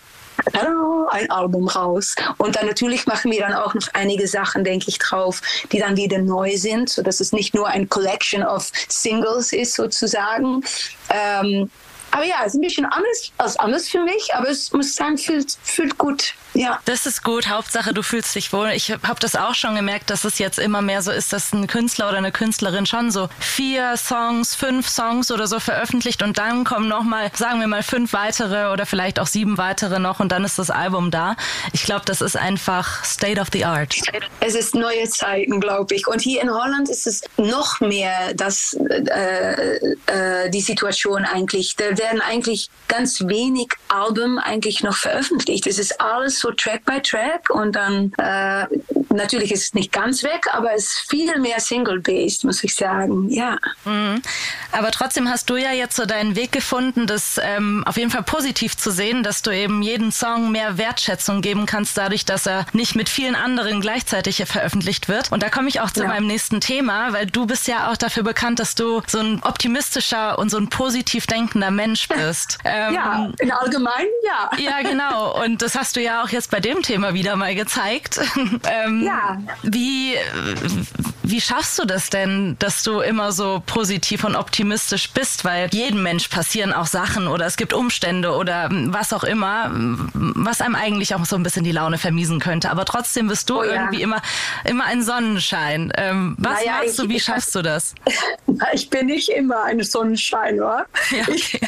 ein 1.11 1.31
Album 1.31 1.69
raus. 1.69 2.15
Und 2.39 2.57
dann 2.57 2.67
natürlich 2.67 3.07
machen 3.07 3.31
wir 3.31 3.41
dann 3.41 3.55
auch 3.55 3.75
noch 3.75 3.89
einige 3.93 4.27
Sachen, 4.27 4.65
denke 4.65 4.87
ich, 4.89 4.99
drauf, 4.99 5.41
die 5.71 5.79
dann 5.79 5.97
wieder 5.97 6.19
neu 6.19 6.57
sind, 6.57 6.89
sodass 6.89 7.21
es 7.21 7.33
nicht 7.33 7.55
nur 7.55 7.69
ein 7.69 7.89
Collection 7.89 8.43
of 8.43 8.71
Singles 8.89 9.53
ist, 9.53 9.75
sozusagen. 9.75 10.65
Ähm, 11.11 11.71
aber 12.11 12.25
ja, 12.25 12.37
es 12.43 12.49
ist 12.49 12.55
ein 12.59 12.61
bisschen 12.61 12.85
anders 12.85 13.33
als 13.39 13.57
anders 13.57 13.89
für 13.89 14.03
mich, 14.05 14.35
aber 14.35 14.51
es 14.51 14.73
muss 14.73 14.95
sagen, 14.95 15.17
fühlt, 15.17 15.57
fühlt 15.63 15.97
gut. 15.97 16.35
Ja. 16.55 16.81
Das 16.85 17.07
ist 17.07 17.23
gut. 17.23 17.49
Hauptsache, 17.49 17.95
du 17.95 18.03
fühlst 18.03 18.35
dich 18.35 18.53
wohl. 18.53 18.71
Ich 18.71 18.91
habe 18.91 19.21
das 19.21 19.37
auch 19.37 19.55
schon 19.55 19.75
gemerkt, 19.75 20.11
dass 20.11 20.25
es 20.25 20.39
jetzt 20.39 20.59
immer 20.59 20.83
mehr 20.83 21.03
so 21.03 21.11
ist, 21.11 21.33
dass 21.33 21.53
ein 21.53 21.67
Künstler 21.67 22.09
oder 22.09 22.19
eine 22.19 22.33
Künstlerin 22.33 22.87
schon 22.87 23.11
so 23.11 23.29
vier 23.39 23.97
Songs, 23.97 24.55
fünf 24.55 24.89
Songs 24.89 25.31
oder 25.31 25.47
so 25.47 25.61
veröffentlicht 25.61 26.23
und 26.23 26.39
dann 26.39 26.65
kommen 26.65 26.89
noch 26.89 27.05
mal, 27.05 27.31
sagen 27.35 27.61
wir 27.61 27.67
mal, 27.67 27.83
fünf 27.83 28.13
weitere 28.13 28.71
oder 28.73 28.87
vielleicht 28.87 29.19
auch 29.19 29.27
sieben 29.27 29.59
weitere 29.59 29.99
noch 29.99 30.21
und 30.21 30.31
dann 30.31 30.45
ist 30.45 30.59
das 30.59 30.71
Album 30.71 31.11
da. 31.11 31.37
Ich 31.73 31.85
glaube, 31.85 32.03
das 32.05 32.21
ist 32.21 32.37
einfach 32.37 33.05
State 33.05 33.41
of 33.41 33.49
the 33.53 33.65
Art. 33.65 33.95
Es 34.41 34.55
ist 34.55 34.75
neue 34.75 35.09
Zeiten, 35.09 35.61
glaube 35.61 35.95
ich. 35.95 36.07
Und 36.07 36.21
hier 36.21 36.43
in 36.43 36.51
Holland 36.51 36.89
ist 36.89 37.07
es 37.07 37.23
noch 37.37 37.81
mehr 37.81 38.35
das, 38.35 38.77
äh, 38.89 39.77
äh, 40.07 40.51
die 40.51 40.61
Situation 40.61 41.25
eigentlich. 41.25 41.77
Da 41.77 41.97
werden 41.97 42.21
eigentlich 42.21 42.69
ganz 42.89 43.21
wenig 43.23 43.69
Alben 43.89 44.39
eigentlich 44.39 44.83
noch 44.83 44.97
veröffentlicht. 44.97 45.67
Es 45.67 45.79
ist 45.79 46.01
alles 46.01 46.42
so 46.43 46.51
Track 46.51 46.85
by 46.85 47.01
Track 47.01 47.51
und 47.51 47.77
dann 47.77 48.13
äh, 48.19 48.67
natürlich 49.11 49.53
ist 49.53 49.63
es 49.63 49.75
nicht 49.75 49.93
ganz 49.93 50.23
weg, 50.23 50.47
aber 50.53 50.75
es 50.75 50.89
ist 50.89 51.11
viel 51.11 51.39
mehr 51.39 51.61
Single-based, 51.61 52.45
muss 52.45 52.63
ich 52.65 52.75
sagen. 52.75 53.29
Ja. 53.31 53.59
Mhm. 53.85 54.23
Aber 54.73 54.91
trotzdem 54.91 55.29
hast 55.29 55.49
du 55.51 55.57
ja 55.57 55.73
jetzt 55.73 55.97
so 55.97 56.05
deinen 56.05 56.35
Weg 56.35 56.53
gefunden, 56.53 57.07
das 57.07 57.41
ähm, 57.43 57.85
auf 57.87 57.97
jeden 57.97 58.11
Fall 58.11 58.23
positiv 58.23 58.77
zu 58.77 58.91
sehen, 58.91 59.23
dass 59.23 59.43
du 59.43 59.51
eben 59.51 59.83
jeden 59.83 60.13
Song 60.13 60.51
mehr 60.51 60.79
Wertschätzung 60.79 61.43
geben 61.43 61.67
kannst, 61.67 61.97
dadurch, 61.97 62.25
dass 62.25 62.47
er 62.47 62.67
nicht 62.73 62.97
mit 62.97 63.09
vielen 63.09 63.37
anderen 63.37 63.81
gleichzeitig 63.81 64.43
veröffentlicht 64.47 65.09
wird. 65.09 65.31
Und 65.31 65.43
da 65.43 65.51
komme 65.51 65.69
ich 65.69 65.81
auch 65.81 65.91
zu 65.91 66.03
ja. 66.03 66.09
meinem 66.09 66.27
nächsten 66.27 66.61
Thema, 66.61 67.13
weil 67.13 67.27
du 67.27 67.47
bist 67.47 67.69
ja 67.69 67.91
auch 67.91 67.97
dafür 67.97 68.23
bekannt, 68.23 68.59
dass 68.59 68.75
du 68.75 69.03
so 69.07 69.19
ein 69.19 69.43
optimistischer 69.43 70.39
und 70.39 70.51
so 70.51 70.57
ein 70.57 70.69
positiv 70.69 71.27
denkender 71.27 71.71
Mensch 71.71 72.09
bist. 72.09 72.59
Ähm, 72.73 72.95
ja, 72.95 73.29
in 73.41 73.51
allgemein, 73.51 74.07
ja. 74.25 74.51
Ja, 74.57 74.83
genau. 74.83 75.43
Und 75.43 75.63
das 75.63 75.75
hast 75.75 75.97
du 75.97 76.01
ja 76.01 76.23
auch 76.23 76.29
jetzt 76.33 76.51
bei 76.51 76.61
dem 76.61 76.83
Thema 76.83 77.15
wieder 77.15 77.37
mal 77.37 77.55
gezeigt. 77.55 78.21
ähm, 78.71 79.05
ja. 79.05 79.41
Wie, 79.63 80.15
wie 81.33 81.41
schaffst 81.41 81.79
du 81.79 81.87
das 81.87 82.11
denn, 82.11 82.57
dass 82.59 82.83
du 82.83 83.01
immer 83.01 83.33
so 83.33 83.63
positiv 83.65 84.23
und 84.25 84.37
optimistisch 84.37 85.11
bist? 85.13 85.47
Weil 85.47 85.71
jedem 85.73 86.03
Mensch 86.03 86.29
passieren 86.29 86.75
auch 86.75 86.87
Sachen 86.87 87.27
oder 87.27 87.47
es 87.47 87.57
gibt 87.57 87.73
Umstände 87.73 88.33
oder 88.33 88.69
was 88.71 89.15
auch 89.15 89.25
immer, 89.25 89.71
was 89.73 90.61
einem 90.61 90.75
eigentlich 90.75 91.15
auch 91.15 91.25
so 91.25 91.35
ein 91.37 91.43
bisschen 91.43 91.65
die 91.65 91.73
Laune 91.73 91.97
vermiesen 91.97 92.39
könnte. 92.39 92.71
Aber 92.71 92.85
trotzdem 92.85 93.29
bist 93.29 93.49
du 93.49 93.61
oh, 93.61 93.65
ja. 93.65 93.73
irgendwie 93.73 94.03
immer, 94.03 94.21
immer 94.65 94.85
ein 94.85 95.03
Sonnenschein. 95.03 95.91
Ähm, 95.97 96.37
was 96.39 96.61
naja, 96.61 96.81
machst 96.83 96.99
du, 96.99 97.09
wie 97.09 97.17
ich, 97.17 97.25
schaffst 97.25 97.55
du 97.55 97.63
das? 97.63 97.95
Ich 98.75 98.91
bin 98.91 99.07
nicht 99.07 99.31
immer 99.31 99.65
ein 99.65 99.83
Sonnenschein, 99.83 100.57
oder? 100.57 100.85
Ja, 101.11 101.23
okay. 101.23 101.33
Ich, 101.35 101.61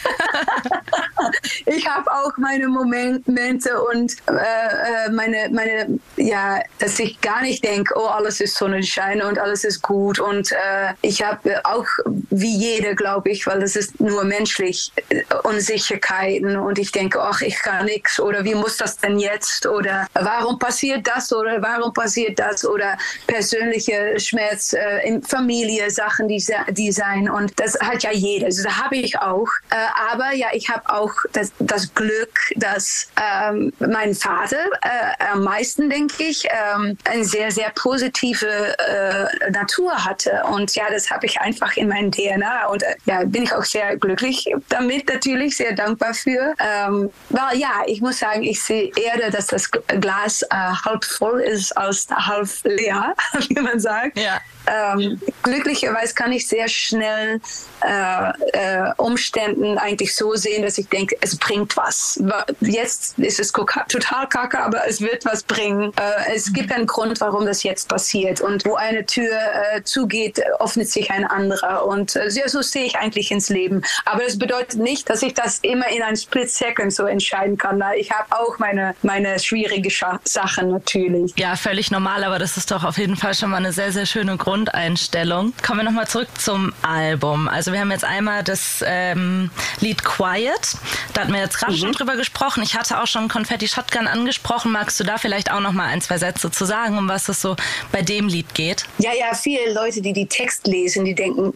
ich 1.66 1.88
habe 1.88 2.10
auch 2.12 2.36
meine 2.36 2.68
Momente 2.68 3.82
und 3.82 4.12
äh, 4.28 5.06
äh, 5.06 5.10
meine, 5.10 5.48
meine, 5.50 5.98
ja, 6.16 6.60
dass 6.78 6.98
ich 6.98 7.18
gar 7.22 7.40
nicht 7.40 7.64
denke, 7.64 7.94
oh, 7.96 8.08
alles 8.08 8.42
ist 8.42 8.56
Sonnenschein 8.56 9.22
und 9.22 9.38
alles 9.38 9.53
ist 9.62 9.82
gut. 9.82 10.18
Und 10.18 10.50
äh, 10.50 10.94
ich 11.02 11.22
habe 11.22 11.60
auch, 11.64 11.86
wie 12.30 12.56
jeder, 12.56 12.94
glaube 12.94 13.30
ich, 13.30 13.46
weil 13.46 13.60
das 13.60 13.76
ist 13.76 14.00
nur 14.00 14.24
menschlich, 14.24 14.90
äh, 15.10 15.22
Unsicherheiten. 15.44 16.56
Und 16.56 16.78
ich 16.78 16.90
denke, 16.90 17.20
ach, 17.20 17.40
ich 17.42 17.56
kann 17.60 17.84
nichts. 17.84 18.18
Oder 18.18 18.44
wie 18.44 18.54
muss 18.54 18.78
das 18.78 18.96
denn 18.96 19.18
jetzt? 19.18 19.66
Oder 19.66 20.08
warum 20.14 20.58
passiert 20.58 21.06
das? 21.06 21.32
Oder 21.32 21.62
warum 21.62 21.92
passiert 21.92 22.38
das? 22.38 22.64
Oder 22.64 22.98
persönliche 23.26 24.18
Schmerz 24.18 24.72
äh, 24.72 25.06
in 25.06 25.22
Familie, 25.22 25.90
Sachen, 25.90 26.26
die, 26.26 26.44
die 26.70 26.90
sein. 26.90 27.28
Und 27.28 27.52
das 27.60 27.78
hat 27.78 28.02
ja 28.02 28.12
jeder. 28.12 28.46
Also, 28.46 28.64
da 28.64 28.84
habe 28.84 28.96
ich 28.96 29.18
auch. 29.18 29.48
Äh, 29.70 29.76
aber 30.12 30.32
ja, 30.34 30.48
ich 30.52 30.68
habe 30.68 30.88
auch 30.88 31.12
das, 31.32 31.52
das 31.58 31.94
Glück, 31.94 32.32
dass 32.56 33.08
ähm, 33.20 33.72
mein 33.78 34.14
Vater 34.14 34.64
äh, 34.82 35.24
am 35.32 35.44
meisten, 35.44 35.90
denke 35.90 36.24
ich, 36.24 36.44
ähm, 36.44 36.96
eine 37.04 37.24
sehr, 37.24 37.50
sehr 37.50 37.70
positive 37.70 38.46
äh, 38.78 39.33
Natur 39.50 40.04
hatte. 40.04 40.42
Und 40.50 40.74
ja, 40.74 40.84
das 40.90 41.10
habe 41.10 41.26
ich 41.26 41.40
einfach 41.40 41.76
in 41.76 41.88
meinem 41.88 42.10
DNA. 42.10 42.66
Und 42.66 42.82
äh, 42.82 42.94
ja, 43.06 43.24
bin 43.24 43.44
ich 43.44 43.52
auch 43.52 43.64
sehr 43.64 43.96
glücklich 43.96 44.48
damit, 44.68 45.08
natürlich, 45.08 45.56
sehr 45.56 45.72
dankbar 45.72 46.14
für. 46.14 46.54
Ähm, 46.58 47.10
weil 47.30 47.58
ja, 47.58 47.82
ich 47.86 48.00
muss 48.00 48.18
sagen, 48.18 48.42
ich 48.42 48.62
sehe 48.62 48.90
eher, 48.96 49.30
dass 49.30 49.46
das 49.46 49.70
Glas 49.70 50.42
äh, 50.42 50.46
halb 50.84 51.04
voll 51.04 51.40
ist 51.40 51.76
als 51.76 52.06
halb 52.10 52.48
leer, 52.64 53.14
wie 53.48 53.60
man 53.60 53.80
sagt. 53.80 54.18
Ja. 54.18 54.40
Ähm, 54.66 55.20
glücklicherweise 55.42 56.14
kann 56.14 56.32
ich 56.32 56.46
sehr 56.46 56.68
schnell 56.68 57.40
äh, 57.84 58.28
äh, 58.52 58.92
Umständen 58.96 59.78
eigentlich 59.78 60.14
so 60.14 60.34
sehen, 60.34 60.62
dass 60.62 60.78
ich 60.78 60.88
denke, 60.88 61.16
es 61.20 61.36
bringt 61.36 61.76
was. 61.76 62.22
Jetzt 62.60 63.18
ist 63.18 63.40
es 63.40 63.52
total 63.52 64.28
kacke, 64.28 64.58
aber 64.60 64.86
es 64.88 65.00
wird 65.00 65.24
was 65.24 65.42
bringen. 65.42 65.92
Äh, 65.96 66.34
es 66.34 66.52
gibt 66.52 66.72
einen 66.72 66.86
Grund, 66.86 67.20
warum 67.20 67.46
das 67.46 67.62
jetzt 67.62 67.88
passiert. 67.88 68.40
Und 68.40 68.64
wo 68.64 68.74
eine 68.74 69.04
Tür 69.04 69.36
äh, 69.72 69.82
zugeht, 69.82 70.40
öffnet 70.60 70.88
sich 70.88 71.10
ein 71.10 71.24
anderer. 71.24 71.86
Und 71.86 72.16
äh, 72.16 72.30
so 72.46 72.62
sehe 72.62 72.84
ich 72.84 72.96
eigentlich 72.96 73.30
ins 73.30 73.48
Leben. 73.48 73.82
Aber 74.04 74.22
das 74.22 74.38
bedeutet 74.38 74.80
nicht, 74.80 75.10
dass 75.10 75.22
ich 75.22 75.34
das 75.34 75.58
immer 75.60 75.88
in 75.88 76.02
einem 76.02 76.16
Split 76.16 76.50
Second 76.50 76.92
so 76.92 77.04
entscheiden 77.04 77.58
kann. 77.58 77.82
Ich 77.96 78.10
habe 78.10 78.26
auch 78.30 78.58
meine, 78.58 78.94
meine 79.02 79.38
schwierige 79.38 79.90
Sachen 80.24 80.70
natürlich. 80.70 81.32
Ja, 81.36 81.56
völlig 81.56 81.90
normal, 81.90 82.24
aber 82.24 82.38
das 82.38 82.56
ist 82.56 82.70
doch 82.70 82.84
auf 82.84 82.98
jeden 82.98 83.16
Fall 83.16 83.34
schon 83.34 83.50
mal 83.50 83.58
eine 83.58 83.72
sehr, 83.72 83.92
sehr 83.92 84.06
schöne 84.06 84.36
Grundeinstellung. 84.54 85.52
Kommen 85.66 85.80
wir 85.80 85.84
nochmal 85.84 86.06
zurück 86.06 86.28
zum 86.38 86.72
Album. 86.82 87.48
Also 87.48 87.72
wir 87.72 87.80
haben 87.80 87.90
jetzt 87.90 88.04
einmal 88.04 88.44
das 88.44 88.84
ähm, 88.86 89.50
Lied 89.80 90.04
Quiet. 90.04 90.76
Da 91.12 91.22
hatten 91.22 91.32
wir 91.32 91.40
jetzt 91.40 91.58
gerade 91.58 91.72
mhm. 91.72 91.78
schon 91.78 91.92
drüber 91.92 92.14
gesprochen. 92.14 92.62
Ich 92.62 92.76
hatte 92.76 93.02
auch 93.02 93.08
schon 93.08 93.26
Confetti 93.26 93.66
Shotgun 93.66 94.06
angesprochen. 94.06 94.70
Magst 94.70 95.00
du 95.00 95.04
da 95.04 95.18
vielleicht 95.18 95.50
auch 95.50 95.58
noch 95.58 95.72
mal 95.72 95.86
ein, 95.86 96.00
zwei 96.00 96.18
Sätze 96.18 96.52
zu 96.52 96.66
sagen, 96.66 96.96
um 96.98 97.08
was 97.08 97.28
es 97.28 97.42
so 97.42 97.56
bei 97.90 98.02
dem 98.02 98.28
Lied 98.28 98.54
geht? 98.54 98.84
Ja, 98.98 99.10
ja, 99.12 99.34
viele 99.34 99.72
Leute, 99.72 100.00
die 100.00 100.12
die 100.12 100.26
Text 100.26 100.68
lesen, 100.68 101.04
die 101.04 101.16
denken, 101.16 101.52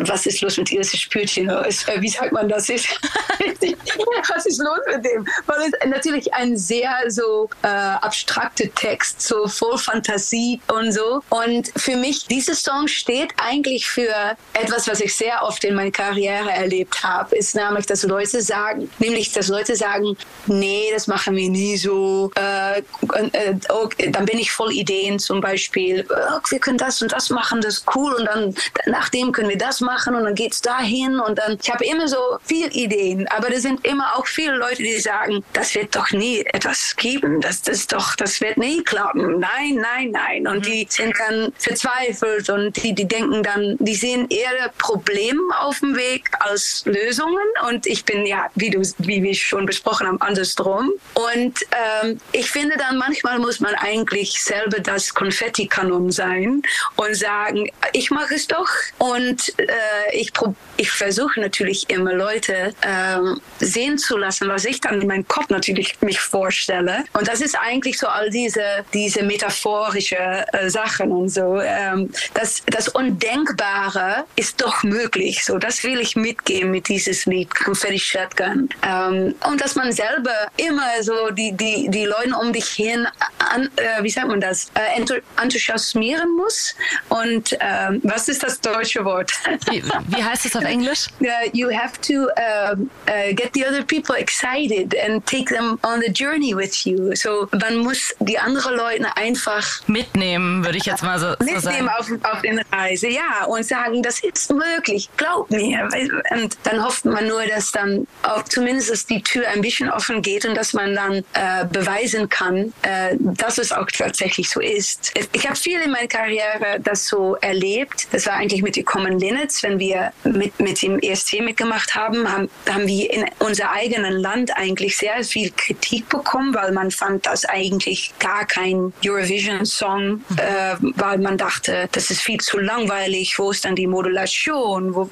was 0.00 0.26
ist 0.26 0.40
los 0.40 0.56
mit 0.56 0.70
ihr? 0.72 0.80
Das 0.80 0.96
spürt 0.96 1.36
ihn. 1.36 1.48
Wie 1.48 2.08
sagt 2.08 2.32
man 2.32 2.48
das? 2.48 2.68
was 4.28 4.46
ist 4.46 4.58
los 4.58 4.78
mit 4.86 5.04
dem? 5.04 5.26
Weil 5.46 5.68
es 5.68 5.88
natürlich 5.88 6.32
ein 6.34 6.56
sehr 6.56 6.90
so 7.08 7.48
äh, 7.62 7.68
abstrakter 7.68 8.64
Text, 8.74 9.20
so 9.22 9.46
voll 9.46 9.78
Fantasie 9.78 10.60
und 10.68 10.92
so. 10.92 11.22
Und 11.30 11.72
für 11.76 11.96
mich, 11.96 12.26
dieses 12.40 12.62
Song 12.62 12.88
steht 12.88 13.34
eigentlich 13.36 13.86
für 13.86 14.34
etwas, 14.54 14.88
was 14.88 15.00
ich 15.00 15.14
sehr 15.14 15.42
oft 15.42 15.62
in 15.62 15.74
meiner 15.74 15.90
Karriere 15.90 16.50
erlebt 16.50 17.02
habe, 17.04 17.36
ist 17.36 17.54
nämlich, 17.54 17.84
dass 17.84 18.02
Leute 18.04 18.40
sagen, 18.40 18.90
nämlich, 18.98 19.30
dass 19.32 19.48
Leute 19.48 19.76
sagen, 19.76 20.16
nee, 20.46 20.88
das 20.90 21.06
machen 21.06 21.36
wir 21.36 21.50
nie 21.50 21.76
so. 21.76 22.30
Äh, 22.36 22.78
äh, 22.78 23.54
okay, 23.68 24.10
dann 24.10 24.24
bin 24.24 24.38
ich 24.38 24.50
voll 24.50 24.72
Ideen 24.72 25.18
zum 25.18 25.42
Beispiel. 25.42 26.06
Oh, 26.08 26.40
wir 26.48 26.58
können 26.60 26.78
das 26.78 27.02
und 27.02 27.12
das 27.12 27.28
machen, 27.28 27.60
das 27.60 27.74
ist 27.74 27.94
cool. 27.94 28.14
Und 28.14 28.24
dann 28.24 28.54
nach 28.86 29.10
dem 29.10 29.32
können 29.32 29.50
wir 29.50 29.58
das 29.58 29.82
machen 29.82 30.14
und 30.14 30.24
dann 30.24 30.34
geht 30.34 30.54
es 30.54 30.62
dahin. 30.62 31.20
Und 31.20 31.38
dann, 31.38 31.58
ich 31.62 31.70
habe 31.70 31.84
immer 31.84 32.08
so 32.08 32.38
viel 32.44 32.74
Ideen, 32.74 33.28
aber 33.28 33.50
da 33.50 33.58
sind 33.58 33.86
immer 33.86 34.16
auch 34.16 34.26
viele 34.26 34.56
Leute, 34.56 34.82
die 34.82 34.98
sagen, 34.98 35.44
das 35.52 35.74
wird 35.74 35.94
doch 35.94 36.10
nie 36.10 36.40
etwas 36.46 36.96
geben. 36.96 37.42
Das, 37.42 37.60
das 37.60 37.86
doch, 37.86 38.16
das 38.16 38.40
wird 38.40 38.56
nie 38.56 38.82
klappen. 38.82 39.40
Nein, 39.40 39.74
nein, 39.74 40.10
nein. 40.12 40.46
Und 40.46 40.64
die 40.64 40.86
sind 40.88 41.14
dann 41.18 41.52
verzweifelt 41.58 42.29
und 42.48 42.82
die, 42.82 42.94
die 42.94 43.06
denken 43.06 43.42
dann, 43.42 43.76
die 43.78 43.94
sehen 43.94 44.28
eher 44.30 44.70
Probleme 44.78 45.40
auf 45.60 45.80
dem 45.80 45.96
Weg 45.96 46.30
als 46.40 46.82
Lösungen. 46.86 47.46
Und 47.68 47.86
ich 47.86 48.04
bin 48.04 48.26
ja, 48.26 48.46
wie 48.54 48.70
du, 48.70 48.80
wie 48.98 49.22
wir 49.22 49.34
schon 49.34 49.66
besprochen 49.66 50.06
haben, 50.06 50.20
andersrum. 50.20 50.92
Und 51.14 51.58
ähm, 52.02 52.20
ich 52.32 52.50
finde 52.50 52.76
dann 52.76 52.98
manchmal 52.98 53.38
muss 53.38 53.60
man 53.60 53.74
eigentlich 53.74 54.42
selber 54.42 54.80
das 54.80 55.14
Konfettikanon 55.14 56.10
sein 56.10 56.62
und 56.96 57.14
sagen, 57.14 57.70
ich 57.92 58.10
mache 58.10 58.34
es 58.34 58.46
doch. 58.46 58.68
Und 58.98 59.58
äh, 59.58 59.64
ich, 60.12 60.32
ich 60.76 60.90
versuche 60.90 61.40
natürlich 61.40 61.88
immer 61.90 62.12
Leute 62.12 62.74
ähm, 62.82 63.40
sehen 63.58 63.98
zu 63.98 64.16
lassen, 64.16 64.48
was 64.48 64.64
ich 64.64 64.80
dann 64.80 65.00
in 65.00 65.08
meinem 65.08 65.26
Kopf 65.28 65.48
natürlich 65.48 66.00
mich 66.00 66.20
vorstelle. 66.20 67.04
Und 67.12 67.28
das 67.28 67.40
ist 67.40 67.56
eigentlich 67.58 67.98
so 67.98 68.06
all 68.06 68.30
diese, 68.30 68.84
diese 68.92 69.22
metaphorische 69.22 70.44
äh, 70.52 70.68
Sachen 70.68 71.12
und 71.12 71.28
so. 71.28 71.60
Ähm, 71.60 72.10
das, 72.34 72.62
das 72.66 72.88
Undenkbare 72.88 74.24
ist 74.36 74.60
doch 74.60 74.82
möglich. 74.82 75.44
So, 75.44 75.58
das 75.58 75.82
will 75.84 76.00
ich 76.00 76.16
mitgeben 76.16 76.70
mit 76.70 76.88
dieses 76.88 77.26
Lied 77.26 77.54
Confetti 77.54 77.98
Shotgun. 77.98 78.68
Ähm, 78.82 79.34
und 79.46 79.60
dass 79.60 79.74
man 79.74 79.92
selber 79.92 80.48
immer 80.56 81.02
so 81.02 81.30
die, 81.30 81.52
die, 81.52 81.88
die 81.90 82.04
Leute 82.04 82.34
um 82.40 82.52
dich 82.52 82.68
hin, 82.68 83.06
an, 83.38 83.70
äh, 83.76 84.02
wie 84.02 84.10
sagt 84.10 84.28
man 84.28 84.40
das, 84.40 84.70
äh, 84.74 85.00
enthusiasmieren 85.40 86.36
muss. 86.36 86.74
Und 87.08 87.56
ähm, 87.60 88.00
was 88.04 88.28
ist 88.28 88.42
das 88.42 88.60
deutsche 88.60 89.04
Wort? 89.04 89.32
wie, 89.70 89.82
wie 90.08 90.22
heißt 90.22 90.46
es 90.46 90.56
auf 90.56 90.64
Englisch? 90.70 91.06
Uh, 91.20 91.50
you 91.52 91.70
have 91.70 92.00
to 92.00 92.28
uh, 92.36 92.74
uh, 93.08 93.34
get 93.34 93.50
the 93.54 93.64
other 93.66 93.82
people 93.82 94.14
excited 94.16 94.94
and 95.06 95.24
take 95.26 95.46
them 95.46 95.78
on 95.82 96.00
the 96.00 96.12
journey 96.12 96.54
with 96.54 96.84
you. 96.84 97.14
So 97.14 97.48
man 97.52 97.78
muss 97.78 98.14
die 98.20 98.38
anderen 98.38 98.76
Leute 98.76 99.16
einfach 99.16 99.66
mitnehmen, 99.86 100.64
würde 100.64 100.78
ich 100.78 100.84
jetzt 100.84 101.02
mal 101.02 101.18
so, 101.18 101.34
so 101.38 101.44
mitnehmen 101.44 101.88
auf, 101.88 102.09
auf 102.22 102.42
den 102.42 102.60
Reise, 102.72 103.08
ja, 103.08 103.44
und 103.46 103.64
sagen, 103.64 104.02
das 104.02 104.20
ist 104.20 104.52
möglich, 104.52 105.08
glaub 105.16 105.50
mir. 105.50 105.88
Und 106.30 106.56
dann 106.64 106.84
hofft 106.84 107.04
man 107.04 107.26
nur, 107.26 107.44
dass 107.46 107.72
dann 107.72 108.06
auch 108.22 108.44
zumindest 108.44 109.08
die 109.10 109.22
Tür 109.22 109.48
ein 109.48 109.60
bisschen 109.60 109.90
offen 109.90 110.22
geht 110.22 110.44
und 110.44 110.54
dass 110.56 110.72
man 110.72 110.94
dann 110.94 111.24
äh, 111.34 111.64
beweisen 111.70 112.28
kann, 112.28 112.72
äh, 112.82 113.16
dass 113.18 113.58
es 113.58 113.72
auch 113.72 113.86
tatsächlich 113.86 114.50
so 114.50 114.60
ist. 114.60 115.12
Ich 115.32 115.46
habe 115.46 115.56
viel 115.56 115.80
in 115.80 115.90
meiner 115.90 116.08
Karriere 116.08 116.80
das 116.82 117.06
so 117.06 117.36
erlebt. 117.36 118.08
Das 118.12 118.26
war 118.26 118.34
eigentlich 118.34 118.62
mit 118.62 118.76
den 118.76 118.84
Common 118.84 119.18
Linnets, 119.18 119.62
wenn 119.62 119.78
wir 119.78 120.12
mit, 120.24 120.58
mit 120.60 120.82
dem 120.82 120.98
ESC 120.98 121.40
mitgemacht 121.40 121.94
haben, 121.94 122.30
haben, 122.30 122.50
haben 122.68 122.86
wir 122.86 123.12
in 123.12 123.26
unser 123.38 123.70
eigenen 123.70 124.14
Land 124.14 124.56
eigentlich 124.56 124.96
sehr 124.96 125.22
viel 125.24 125.50
Kritik 125.50 126.08
bekommen, 126.08 126.54
weil 126.54 126.72
man 126.72 126.90
fand 126.90 127.26
das 127.26 127.44
eigentlich 127.44 128.12
gar 128.18 128.46
kein 128.46 128.92
Eurovision-Song, 129.04 130.24
äh, 130.36 130.76
weil 130.80 131.18
man 131.18 131.38
dachte, 131.38 131.88
das 132.00 132.10
ist 132.10 132.22
viel 132.22 132.40
zu 132.40 132.58
langweilig. 132.58 133.38
Wo 133.38 133.50
ist 133.50 133.64
dann 133.64 133.76
die 133.76 133.86
Modulation? 133.86 134.94
Wo, 134.94 135.08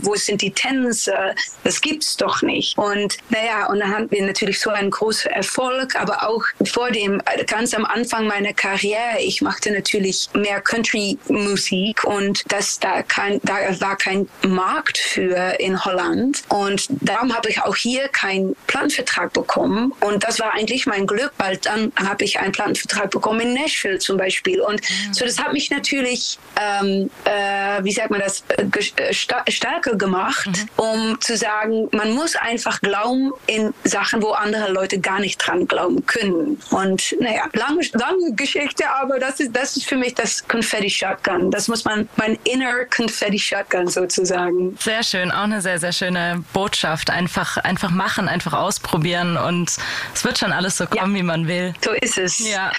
wo 0.00 0.14
sind 0.14 0.42
die 0.42 0.50
Tänze? 0.50 1.34
Das 1.64 1.80
gibt's 1.80 2.16
doch 2.16 2.42
nicht. 2.42 2.76
Und 2.78 3.18
naja, 3.30 3.66
und 3.66 3.80
dann 3.80 3.90
hatten 3.90 4.10
wir 4.10 4.26
natürlich 4.26 4.60
so 4.60 4.70
einen 4.70 4.90
großen 4.90 5.30
Erfolg, 5.30 5.94
aber 5.96 6.28
auch 6.28 6.44
vor 6.64 6.90
dem, 6.90 7.22
ganz 7.46 7.58
ganz 7.58 7.74
am 7.74 7.84
Anfang 7.84 8.26
meiner 8.28 8.52
Karriere, 8.52 9.20
ich 9.20 9.42
machte 9.42 9.72
natürlich 9.72 10.28
mehr 10.32 10.60
Country-Musik 10.60 12.04
und 12.04 12.44
das 12.52 12.78
da 12.78 13.02
kein, 13.02 13.40
da 13.42 13.54
war 13.80 13.96
kein 13.96 14.28
Markt 14.46 14.96
für 14.96 15.56
in 15.58 15.84
Holland 15.84 16.44
und 16.48 16.86
darum 16.88 17.34
habe 17.34 17.50
ich 17.50 17.60
auch 17.60 17.74
hier 17.74 18.06
keinen 18.08 18.54
Plattenvertrag 18.68 19.32
bekommen 19.32 19.92
und 20.00 20.22
das 20.22 20.38
war 20.38 20.54
eigentlich 20.54 20.86
mein 20.86 21.06
Glück, 21.06 21.32
weil 21.38 21.56
dann 21.56 21.92
habe 21.96 22.22
ich 22.22 22.38
einen 22.38 22.52
Plattenvertrag 22.52 23.10
bekommen 23.10 23.40
in 23.40 23.54
Nashville 23.54 23.98
zum 23.98 24.16
Beispiel 24.16 24.60
und 24.60 24.80
so 25.10 25.24
das 25.24 25.38
hat 25.38 25.52
mich 25.52 25.68
natürlich, 25.70 26.27
ähm, 26.56 27.10
äh, 27.24 27.82
wie 27.82 27.92
sagt 27.92 28.10
man 28.10 28.20
das, 28.20 28.44
äh, 28.48 28.64
äh 28.96 29.12
stärker 29.52 29.96
gemacht, 29.96 30.46
mhm. 30.46 30.68
um 30.76 31.20
zu 31.20 31.36
sagen, 31.36 31.88
man 31.92 32.12
muss 32.12 32.36
einfach 32.36 32.80
glauben 32.80 33.32
in 33.46 33.72
Sachen, 33.84 34.22
wo 34.22 34.30
andere 34.32 34.70
Leute 34.70 34.98
gar 34.98 35.20
nicht 35.20 35.38
dran 35.38 35.66
glauben 35.66 36.04
können. 36.06 36.60
Und 36.70 37.16
naja, 37.20 37.44
lange, 37.52 37.80
lange 37.92 38.32
Geschichte, 38.34 38.84
aber 38.90 39.18
das 39.18 39.40
ist, 39.40 39.54
das 39.54 39.76
ist 39.76 39.86
für 39.86 39.96
mich 39.96 40.14
das 40.14 40.46
Confetti 40.46 40.90
Shotgun. 40.90 41.50
Das 41.50 41.68
muss 41.68 41.84
man, 41.84 42.08
mein 42.16 42.38
inner 42.44 42.84
Confetti 42.86 43.38
Shotgun 43.38 43.88
sozusagen. 43.88 44.76
Sehr 44.80 45.02
schön, 45.02 45.30
auch 45.30 45.44
eine 45.44 45.60
sehr, 45.60 45.78
sehr 45.78 45.92
schöne 45.92 46.44
Botschaft. 46.52 47.10
Einfach, 47.10 47.56
einfach 47.58 47.90
machen, 47.90 48.28
einfach 48.28 48.52
ausprobieren 48.52 49.36
und 49.36 49.70
es 50.14 50.24
wird 50.24 50.38
schon 50.38 50.52
alles 50.52 50.76
so 50.76 50.86
kommen, 50.86 51.14
ja. 51.14 51.20
wie 51.20 51.22
man 51.22 51.46
will. 51.46 51.74
So 51.84 51.92
ist 51.92 52.18
es. 52.18 52.38
Ja, 52.38 52.72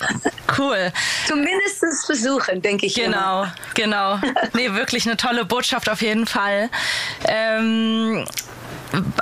cool. 0.57 0.91
Zumindest 1.27 2.05
versuchen, 2.05 2.61
denke 2.61 2.85
ich. 2.85 2.95
Genau, 2.95 3.07
immer. 3.07 3.28
Genau. 3.73 4.19
Nee, 4.53 4.73
wirklich 4.73 5.05
eine 5.05 5.17
tolle 5.17 5.45
Botschaft 5.45 5.89
auf 5.89 6.01
jeden 6.01 6.25
Fall. 6.25 6.69
Ähm, 7.25 8.25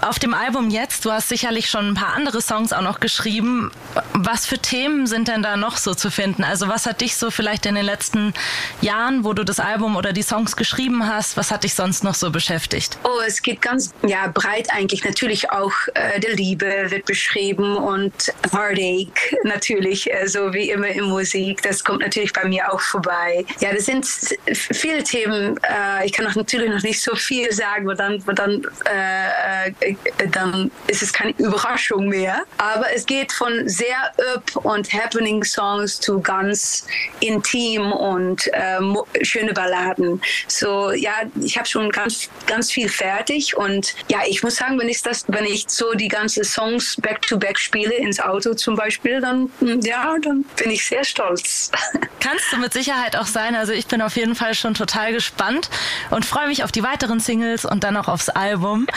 auf 0.02 0.20
dem 0.20 0.34
Album 0.34 0.70
jetzt, 0.70 1.06
du 1.06 1.12
hast 1.12 1.30
sicherlich 1.30 1.70
schon 1.70 1.90
ein 1.90 1.94
paar 1.94 2.14
andere 2.16 2.42
Songs 2.42 2.74
auch 2.74 2.82
noch 2.82 3.00
geschrieben. 3.00 3.72
Was 4.14 4.46
für 4.46 4.58
Themen 4.58 5.08
sind 5.08 5.28
denn 5.28 5.44
da 5.44 5.58
noch 5.58 5.78
so 5.78 5.94
zu 5.94 6.10
finden? 6.10 6.44
Also 6.44 6.68
was 6.68 6.86
hat 6.86 7.02
dich 7.02 7.16
so 7.16 7.32
vielleicht 7.32 7.66
in 7.66 7.76
den 7.76 7.86
letzten 7.86 8.34
Jahren, 8.82 9.24
wo 9.24 9.34
du 9.34 9.44
das 9.44 9.60
Album 9.60 9.96
oder 9.96 10.14
die 10.14 10.24
Songs 10.24 10.56
geschrieben 10.56 11.08
hast, 11.08 11.38
was 11.38 11.52
hat 11.52 11.64
dich 11.64 11.74
sonst 11.74 12.04
noch 12.04 12.16
so 12.16 12.32
beschäftigt? 12.32 12.98
Oh, 13.04 13.20
es 13.26 13.42
geht 13.42 13.62
ganz 13.62 13.94
ja, 14.06 14.28
breit 14.28 14.70
eigentlich. 14.72 15.04
Natürlich 15.04 15.52
auch 15.52 15.74
äh, 15.94 16.20
der 16.20 16.34
Liebe 16.34 16.88
wird 16.90 17.06
beschrieben 17.06 17.76
und 17.76 18.14
Heartache 18.52 19.38
natürlich, 19.44 20.12
äh, 20.14 20.28
so 20.28 20.54
wie 20.54 20.70
immer 20.70 20.88
in 20.88 21.06
Musik. 21.06 21.62
Das 21.62 21.84
kommt 21.84 22.02
natürlich 22.02 22.34
bei 22.34 22.46
mir 22.46 22.72
auch 22.72 22.82
vorbei. 22.82 23.46
Ja, 23.60 23.74
das 23.74 23.86
sind 23.86 24.06
viele 24.54 25.04
Themen. 25.04 25.58
Äh, 25.64 26.06
ich 26.06 26.14
kann 26.14 26.26
auch 26.28 26.36
natürlich 26.36 26.70
noch 26.70 26.84
nicht 26.84 27.02
so 27.02 27.16
viel 27.16 27.52
sagen, 27.52 27.88
weil 27.88 27.96
dann, 27.96 28.26
weil 28.26 28.36
dann 28.36 28.64
äh, 28.86 29.57
äh, 29.80 29.96
dann 30.32 30.72
ist 30.88 31.04
es 31.04 31.14
keine 31.14 31.32
Überraschung 31.38 32.08
mehr. 32.08 32.44
Aber 32.58 32.86
es 32.94 33.06
geht 33.06 33.32
von 33.32 33.68
sehr 33.68 34.12
up 34.34 34.56
und 34.56 34.92
happening 34.94 35.44
Songs 35.44 36.00
zu 36.00 36.20
ganz 36.20 36.86
intim 37.20 37.92
und 37.92 38.48
äh, 38.54 38.80
schöne 39.24 39.54
Balladen. 39.54 40.22
So 40.48 40.92
ja, 40.92 41.14
ich 41.42 41.58
habe 41.58 41.68
schon 41.68 41.90
ganz 41.92 42.30
ganz 42.46 42.72
viel 42.72 42.90
fertig 42.90 43.56
und 43.58 43.96
ja, 44.10 44.20
ich 44.28 44.44
muss 44.44 44.56
sagen, 44.56 44.80
wenn 44.80 44.90
ich 44.90 45.02
das, 45.02 45.26
wenn 45.28 45.46
ich 45.46 45.66
so 45.68 45.94
die 45.94 46.08
ganzen 46.08 46.44
Songs 46.44 46.96
back 46.98 47.22
to 47.24 47.38
back 47.38 47.60
spiele 47.60 47.94
ins 47.94 48.20
Auto 48.20 48.54
zum 48.54 48.76
Beispiel, 48.76 49.22
dann 49.22 49.52
hm, 49.60 49.82
ja, 49.82 50.16
dann 50.22 50.46
bin 50.56 50.72
ich 50.72 50.86
sehr 50.86 51.04
stolz. 51.04 51.72
Kannst 52.20 52.52
du 52.52 52.58
mit 52.58 52.74
Sicherheit 52.74 53.16
auch 53.16 53.26
sein. 53.26 53.56
Also 53.56 53.74
ich 53.74 53.88
bin 53.88 54.02
auf 54.02 54.16
jeden 54.16 54.36
Fall 54.36 54.54
schon 54.54 54.74
total 54.74 55.14
gespannt 55.14 55.70
und 56.10 56.26
freue 56.26 56.48
mich 56.48 56.64
auf 56.64 56.72
die 56.72 56.84
weiteren 56.84 57.20
Singles 57.20 57.66
und 57.66 57.84
dann 57.84 57.96
auch 57.98 58.08
aufs 58.08 58.30
Album. 58.30 58.88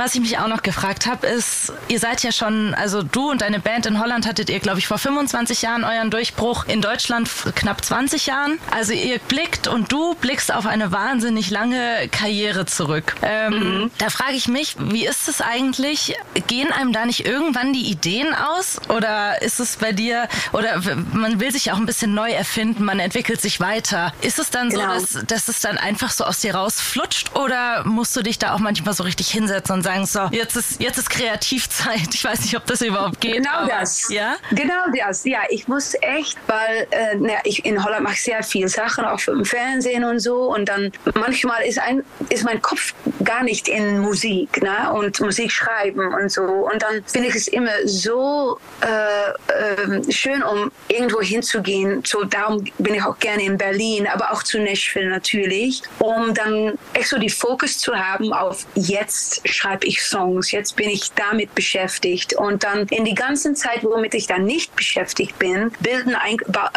Was 0.00 0.14
ich 0.14 0.22
mich 0.22 0.38
auch 0.38 0.48
noch 0.48 0.62
gefragt 0.62 1.06
habe, 1.06 1.26
ist, 1.26 1.74
ihr 1.88 1.98
seid 1.98 2.22
ja 2.22 2.32
schon, 2.32 2.72
also 2.72 3.02
du 3.02 3.30
und 3.30 3.42
deine 3.42 3.60
Band 3.60 3.84
in 3.84 4.00
Holland 4.00 4.26
hattet 4.26 4.48
ihr, 4.48 4.58
glaube 4.58 4.78
ich, 4.78 4.86
vor 4.86 4.96
25 4.96 5.60
Jahren 5.60 5.84
euren 5.84 6.10
Durchbruch, 6.10 6.64
in 6.64 6.80
Deutschland 6.80 7.28
knapp 7.54 7.84
20 7.84 8.24
Jahren. 8.24 8.58
Also 8.70 8.94
ihr 8.94 9.18
blickt 9.18 9.68
und 9.68 9.92
du 9.92 10.14
blickst 10.14 10.54
auf 10.54 10.64
eine 10.64 10.90
wahnsinnig 10.90 11.50
lange 11.50 12.08
Karriere 12.10 12.64
zurück. 12.64 13.14
Ähm, 13.20 13.52
mhm. 13.52 13.90
Da 13.98 14.08
frage 14.08 14.36
ich 14.36 14.48
mich, 14.48 14.74
wie 14.78 15.06
ist 15.06 15.28
es 15.28 15.42
eigentlich? 15.42 16.16
Gehen 16.46 16.72
einem 16.72 16.94
da 16.94 17.04
nicht 17.04 17.26
irgendwann 17.26 17.74
die 17.74 17.90
Ideen 17.90 18.34
aus? 18.34 18.80
Oder 18.88 19.42
ist 19.42 19.60
es 19.60 19.76
bei 19.76 19.92
dir, 19.92 20.28
oder 20.52 20.80
man 21.12 21.40
will 21.40 21.52
sich 21.52 21.72
auch 21.72 21.76
ein 21.76 21.84
bisschen 21.84 22.14
neu 22.14 22.30
erfinden, 22.30 22.84
man 22.84 23.00
entwickelt 23.00 23.42
sich 23.42 23.60
weiter. 23.60 24.14
Ist 24.22 24.38
es 24.38 24.48
dann 24.48 24.70
genau. 24.70 24.98
so, 24.98 25.18
dass, 25.18 25.26
dass 25.26 25.48
es 25.48 25.60
dann 25.60 25.76
einfach 25.76 26.10
so 26.10 26.24
aus 26.24 26.40
dir 26.40 26.54
rausflutscht? 26.54 27.36
Oder 27.36 27.84
musst 27.84 28.16
du 28.16 28.22
dich 28.22 28.38
da 28.38 28.54
auch 28.54 28.60
manchmal 28.60 28.94
so 28.94 29.04
richtig 29.04 29.28
hinsetzen 29.28 29.74
und 29.74 29.82
sagen, 29.82 29.89
sagen, 29.90 30.06
so, 30.06 30.36
jetzt 30.36 30.56
ist, 30.56 30.80
jetzt 30.80 30.98
ist 30.98 31.10
Kreativzeit. 31.10 32.14
Ich 32.14 32.24
weiß 32.24 32.40
nicht, 32.40 32.56
ob 32.56 32.66
das 32.66 32.80
überhaupt 32.82 33.20
geht. 33.20 33.36
Genau 33.36 33.66
das. 33.66 34.08
Ja? 34.10 34.36
Genau 34.50 34.84
das. 34.96 35.24
Ja, 35.24 35.40
ich 35.48 35.68
muss 35.68 35.94
echt, 36.00 36.36
weil 36.46 36.86
äh, 36.90 37.16
na, 37.18 37.34
ich 37.44 37.64
in 37.64 37.82
Holland 37.82 38.04
mache 38.04 38.16
sehr 38.16 38.42
viele 38.42 38.68
Sachen, 38.68 39.04
auch 39.04 39.20
im 39.26 39.44
Fernsehen 39.44 40.04
und 40.04 40.20
so. 40.20 40.54
Und 40.54 40.68
dann 40.68 40.92
manchmal 41.14 41.62
ist, 41.64 41.78
ein, 41.78 42.04
ist 42.28 42.44
mein 42.44 42.60
Kopf 42.62 42.94
gar 43.24 43.42
nicht 43.42 43.68
in 43.68 44.00
Musik 44.00 44.62
ne? 44.62 44.92
und 44.92 45.20
Musik 45.20 45.50
schreiben 45.50 46.12
und 46.14 46.30
so. 46.30 46.42
Und 46.42 46.82
dann 46.82 47.02
finde 47.04 47.28
ich 47.28 47.34
es 47.34 47.48
immer 47.48 47.72
so 47.84 48.58
äh, 48.82 49.30
äh, 49.52 50.12
schön, 50.12 50.42
um 50.42 50.70
irgendwo 50.88 51.20
hinzugehen. 51.20 52.02
So, 52.04 52.24
darum 52.24 52.64
bin 52.78 52.94
ich 52.94 53.02
auch 53.02 53.18
gerne 53.18 53.42
in 53.42 53.56
Berlin, 53.56 54.06
aber 54.06 54.32
auch 54.32 54.42
zu 54.42 54.58
Nashville 54.58 55.08
natürlich, 55.08 55.82
um 55.98 56.34
dann 56.34 56.78
echt 56.94 57.08
so 57.08 57.18
die 57.18 57.30
Fokus 57.30 57.78
zu 57.78 57.94
haben 57.94 58.32
auf 58.32 58.66
jetzt 58.74 59.48
schreibe 59.48 59.79
ich 59.84 60.02
Songs, 60.02 60.50
jetzt 60.50 60.76
bin 60.76 60.88
ich 60.88 61.12
damit 61.12 61.54
beschäftigt. 61.54 62.34
Und 62.34 62.64
dann 62.64 62.86
in 62.88 63.04
die 63.04 63.14
ganzen 63.14 63.56
Zeit, 63.56 63.82
womit 63.82 64.14
ich 64.14 64.26
dann 64.26 64.44
nicht 64.44 64.74
beschäftigt 64.76 65.38
bin, 65.38 65.72
bilden, 65.80 66.16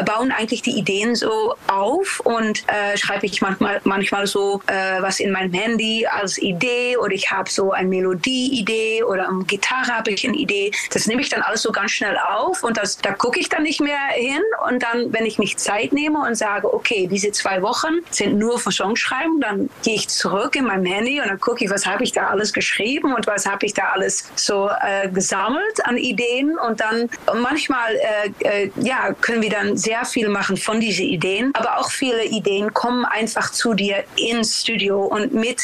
bauen 0.06 0.32
eigentlich 0.32 0.62
die 0.62 0.78
Ideen 0.78 1.16
so 1.16 1.56
auf 1.68 2.22
und 2.24 2.64
äh, 2.68 2.98
schreibe 2.98 3.26
ich 3.26 3.42
manchmal, 3.42 3.82
manchmal 3.84 4.28
so 4.28 4.62
äh, 4.68 5.02
was 5.02 5.20
in 5.20 5.32
meinem 5.32 5.54
Handy 5.54 6.06
als 6.06 6.38
Idee 6.38 6.98
oder 6.98 7.14
ich 7.14 7.32
habe 7.32 7.50
so 7.50 7.72
eine 7.72 7.88
Melodie-Idee 7.88 9.04
oder 9.04 9.30
eine 9.30 9.44
Gitarre 9.46 9.98
habe 9.98 10.12
ich 10.12 10.28
eine 10.28 10.38
Idee. 10.38 10.72
Das 10.92 11.08
nehme 11.08 11.22
ich 11.22 11.30
dann 11.30 11.42
alles 11.42 11.62
so 11.62 11.72
ganz 11.72 11.92
schnell 11.92 12.18
auf 12.18 12.64
und 12.64 12.78
das, 12.78 12.98
da 12.98 13.12
gucke 13.12 13.40
ich 13.40 13.50
dann 13.50 13.64
nicht 13.64 13.82
mehr 13.82 13.98
hin. 14.14 14.42
Und 14.68 14.84
dann, 14.84 15.12
wenn 15.14 15.26
ich 15.26 15.40
mich 15.40 15.58
Zeit 15.58 15.94
nehme 15.94 16.20
und 16.20 16.36
sage, 16.36 16.74
okay, 16.74 17.08
diese 17.08 17.32
zwei 17.32 17.62
Wochen 17.62 18.00
sind 18.10 18.38
nur 18.38 18.60
für 18.60 18.72
Songschreiben, 18.72 19.42
dann 19.42 19.70
gehe 19.84 19.96
ich 19.96 20.08
zurück 20.10 20.56
in 20.56 20.66
mein 20.66 20.86
Handy 20.86 21.22
und 21.22 21.28
dann 21.28 21.40
gucke 21.40 21.64
ich, 21.66 21.72
was 21.72 21.86
habe 21.86 22.04
ich 22.04 22.12
da 22.12 22.28
alles 22.28 22.54
geschrieben 22.54 22.93
geschrieben 22.94 23.14
und 23.14 23.28
was 23.28 23.46
habe 23.46 23.66
ich 23.66 23.74
da 23.74 23.92
alles 23.94 24.30
so 24.36 24.70
äh, 24.70 25.10
gesammelt 25.10 25.86
an 25.86 25.98
Ideen? 25.98 26.58
Und 26.58 26.80
dann 26.80 27.10
manchmal 27.42 27.96
äh, 27.96 28.64
äh, 28.66 28.72
ja 28.82 29.14
können 29.22 29.42
wir 29.42 29.50
dann 29.50 29.78
sehr 29.78 30.06
viel 30.06 30.30
machen 30.30 30.58
von 30.58 30.80
diesen 30.80 31.06
Ideen, 31.06 31.52
aber 31.54 31.78
auch 31.80 31.92
viele 31.92 32.26
Ideen 32.26 32.74
kommen 32.74 33.06
einfach 33.06 33.52
zu 33.52 33.74
dir 33.74 34.04
ins 34.16 34.62
Studio 34.62 35.04
und 35.04 35.34
mit 35.34 35.62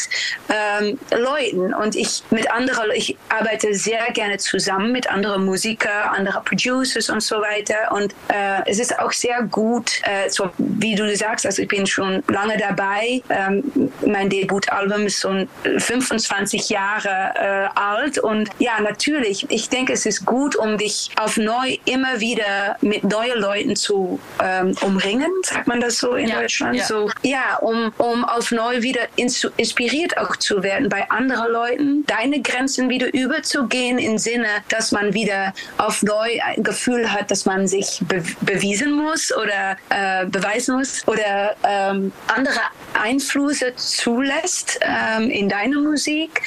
ähm, 0.49 0.99
Leuten. 1.11 1.73
Und 1.73 1.95
ich 1.95 2.23
mit 2.31 2.49
anderen 2.51 2.91
ich 2.93 3.17
arbeite 3.29 3.73
sehr 3.73 4.11
gerne 4.13 4.37
zusammen 4.37 4.91
mit 4.91 5.09
anderen 5.09 5.45
Musikern, 5.45 6.09
anderen 6.15 6.43
Producers 6.43 7.09
und 7.09 7.21
so 7.21 7.35
weiter. 7.37 7.91
Und 7.91 8.13
äh, 8.29 8.61
es 8.65 8.79
ist 8.79 8.97
auch 8.99 9.11
sehr 9.11 9.43
gut 9.43 10.01
äh, 10.03 10.29
so 10.29 10.49
wie 10.57 10.95
du 10.95 11.15
sagst 11.15 11.45
also 11.45 11.61
ich 11.61 11.67
bin 11.67 11.85
schon 11.85 12.23
lange 12.27 12.57
dabei. 12.57 13.21
Ähm, 13.29 13.91
mein 14.05 14.29
Debutalbum 14.29 15.05
ist 15.05 15.19
so 15.19 15.45
25 15.63 16.69
Jahre 16.69 17.08
äh, 17.09 17.69
alt. 17.75 18.19
Und 18.19 18.49
ja, 18.59 18.79
natürlich, 18.81 19.45
ich 19.49 19.69
denke, 19.69 19.93
es 19.93 20.05
ist 20.05 20.25
gut, 20.25 20.55
um 20.55 20.77
dich 20.77 21.09
auf 21.19 21.37
neu 21.37 21.77
immer 21.85 22.19
wieder 22.19 22.77
mit 22.81 23.03
neuen 23.03 23.39
Leuten 23.39 23.75
zu 23.75 24.19
ähm, 24.41 24.75
umringen, 24.81 25.31
sagt 25.43 25.67
man 25.67 25.81
das 25.81 25.97
so 25.97 26.13
in 26.13 26.27
ja, 26.27 26.41
Deutschland? 26.41 26.75
Ja. 26.75 26.85
So, 26.85 27.09
ja, 27.23 27.57
um, 27.61 27.91
um 27.97 28.25
auf 28.25 28.51
neu 28.51 28.81
wieder 28.81 29.01
inspiriert 29.15 30.17
auch 30.17 30.35
zu 30.35 30.63
werden 30.63 30.89
bei 30.89 31.09
anderen 31.09 31.51
Leuten, 31.51 32.05
deine 32.05 32.41
Grenzen 32.41 32.89
wieder 32.89 33.13
überzugehen 33.13 33.97
im 33.97 34.17
Sinne, 34.17 34.47
dass 34.69 34.91
man 34.91 35.13
wieder 35.13 35.53
auf 35.77 36.01
neu 36.03 36.39
ein 36.43 36.63
Gefühl 36.63 37.11
hat, 37.11 37.31
dass 37.31 37.45
man 37.45 37.67
sich 37.67 38.01
be 38.07 38.23
bewiesen 38.41 38.93
muss 38.93 39.35
oder 39.35 39.77
äh, 39.89 40.25
beweisen 40.25 40.77
muss 40.77 41.07
oder 41.07 41.55
ähm, 41.63 42.11
andere 42.27 42.59
Einflüsse 42.93 43.75
zulässt 43.75 44.79
ähm, 44.81 45.29
in 45.29 45.49
deiner 45.49 45.79
Musik 45.79 46.41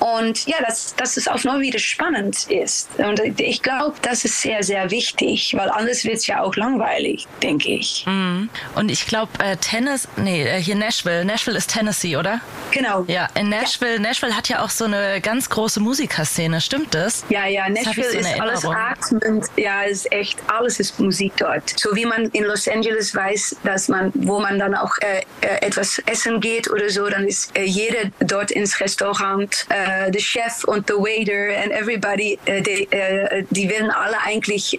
und 0.00 0.46
ja, 0.46 0.56
dass, 0.66 0.94
dass 0.94 1.16
es 1.16 1.26
auf 1.28 1.44
wieder 1.44 1.78
spannend 1.78 2.46
ist. 2.50 2.88
Und 2.98 3.20
ich 3.40 3.62
glaube, 3.62 3.94
das 4.02 4.24
ist 4.24 4.40
sehr, 4.40 4.62
sehr 4.62 4.90
wichtig, 4.90 5.54
weil 5.56 5.70
anders 5.70 6.04
wird 6.04 6.16
es 6.16 6.26
ja 6.26 6.42
auch 6.42 6.54
langweilig, 6.56 7.26
denke 7.42 7.70
ich. 7.70 8.04
Mhm. 8.06 8.50
Und 8.74 8.90
ich 8.90 9.06
glaube, 9.06 9.32
äh, 9.42 9.56
Tennis, 9.56 10.06
nee, 10.16 10.42
äh, 10.42 10.60
hier 10.60 10.76
Nashville. 10.76 11.24
Nashville 11.24 11.56
ist 11.56 11.70
Tennessee, 11.70 12.16
oder? 12.16 12.40
Genau. 12.70 13.04
Ja, 13.08 13.28
in 13.34 13.48
Nashville, 13.48 13.94
ja. 13.94 14.00
Nashville 14.00 14.36
hat 14.36 14.48
ja 14.48 14.62
auch 14.62 14.70
so 14.70 14.84
eine 14.84 15.20
ganz 15.20 15.48
große 15.48 15.80
Musikerszene, 15.80 16.60
stimmt 16.60 16.94
das? 16.94 17.24
Ja, 17.30 17.46
ja, 17.46 17.68
Nashville 17.68 18.12
so 18.12 18.18
ist 18.18 18.40
alles 18.40 18.64
atmend. 18.64 19.46
Ja, 19.56 19.82
ist 19.82 20.10
echt, 20.12 20.38
alles 20.48 20.78
ist 20.80 21.00
Musik 21.00 21.32
dort. 21.38 21.78
So 21.78 21.94
wie 21.94 22.04
man 22.04 22.26
in 22.30 22.44
Los 22.44 22.68
Angeles 22.68 23.14
weiß, 23.14 23.56
dass 23.64 23.88
man, 23.88 24.12
wo 24.14 24.38
man 24.38 24.58
dann 24.58 24.74
auch 24.74 24.94
äh, 25.00 25.22
äh 25.40 25.66
etwas 25.66 26.00
essen 26.06 26.40
geht 26.40 26.70
oder 26.70 26.88
so, 26.90 27.08
dann 27.08 27.26
ist 27.26 27.56
äh, 27.56 27.64
jeder 27.64 28.10
dort 28.20 28.50
ins 28.50 28.80
Restaurant 28.80 29.66
äh, 29.70 29.87
uh, 29.88 30.10
the 30.12 30.20
chef 30.20 30.64
und 30.64 30.86
the 30.86 30.94
waiter 30.94 31.50
and 31.62 31.72
everybody, 31.72 32.38
uh, 32.48 32.60
die, 32.60 32.88
uh, 32.92 33.44
die 33.50 33.68
werden 33.68 33.90
alle 33.90 34.18
eigentlich 34.24 34.78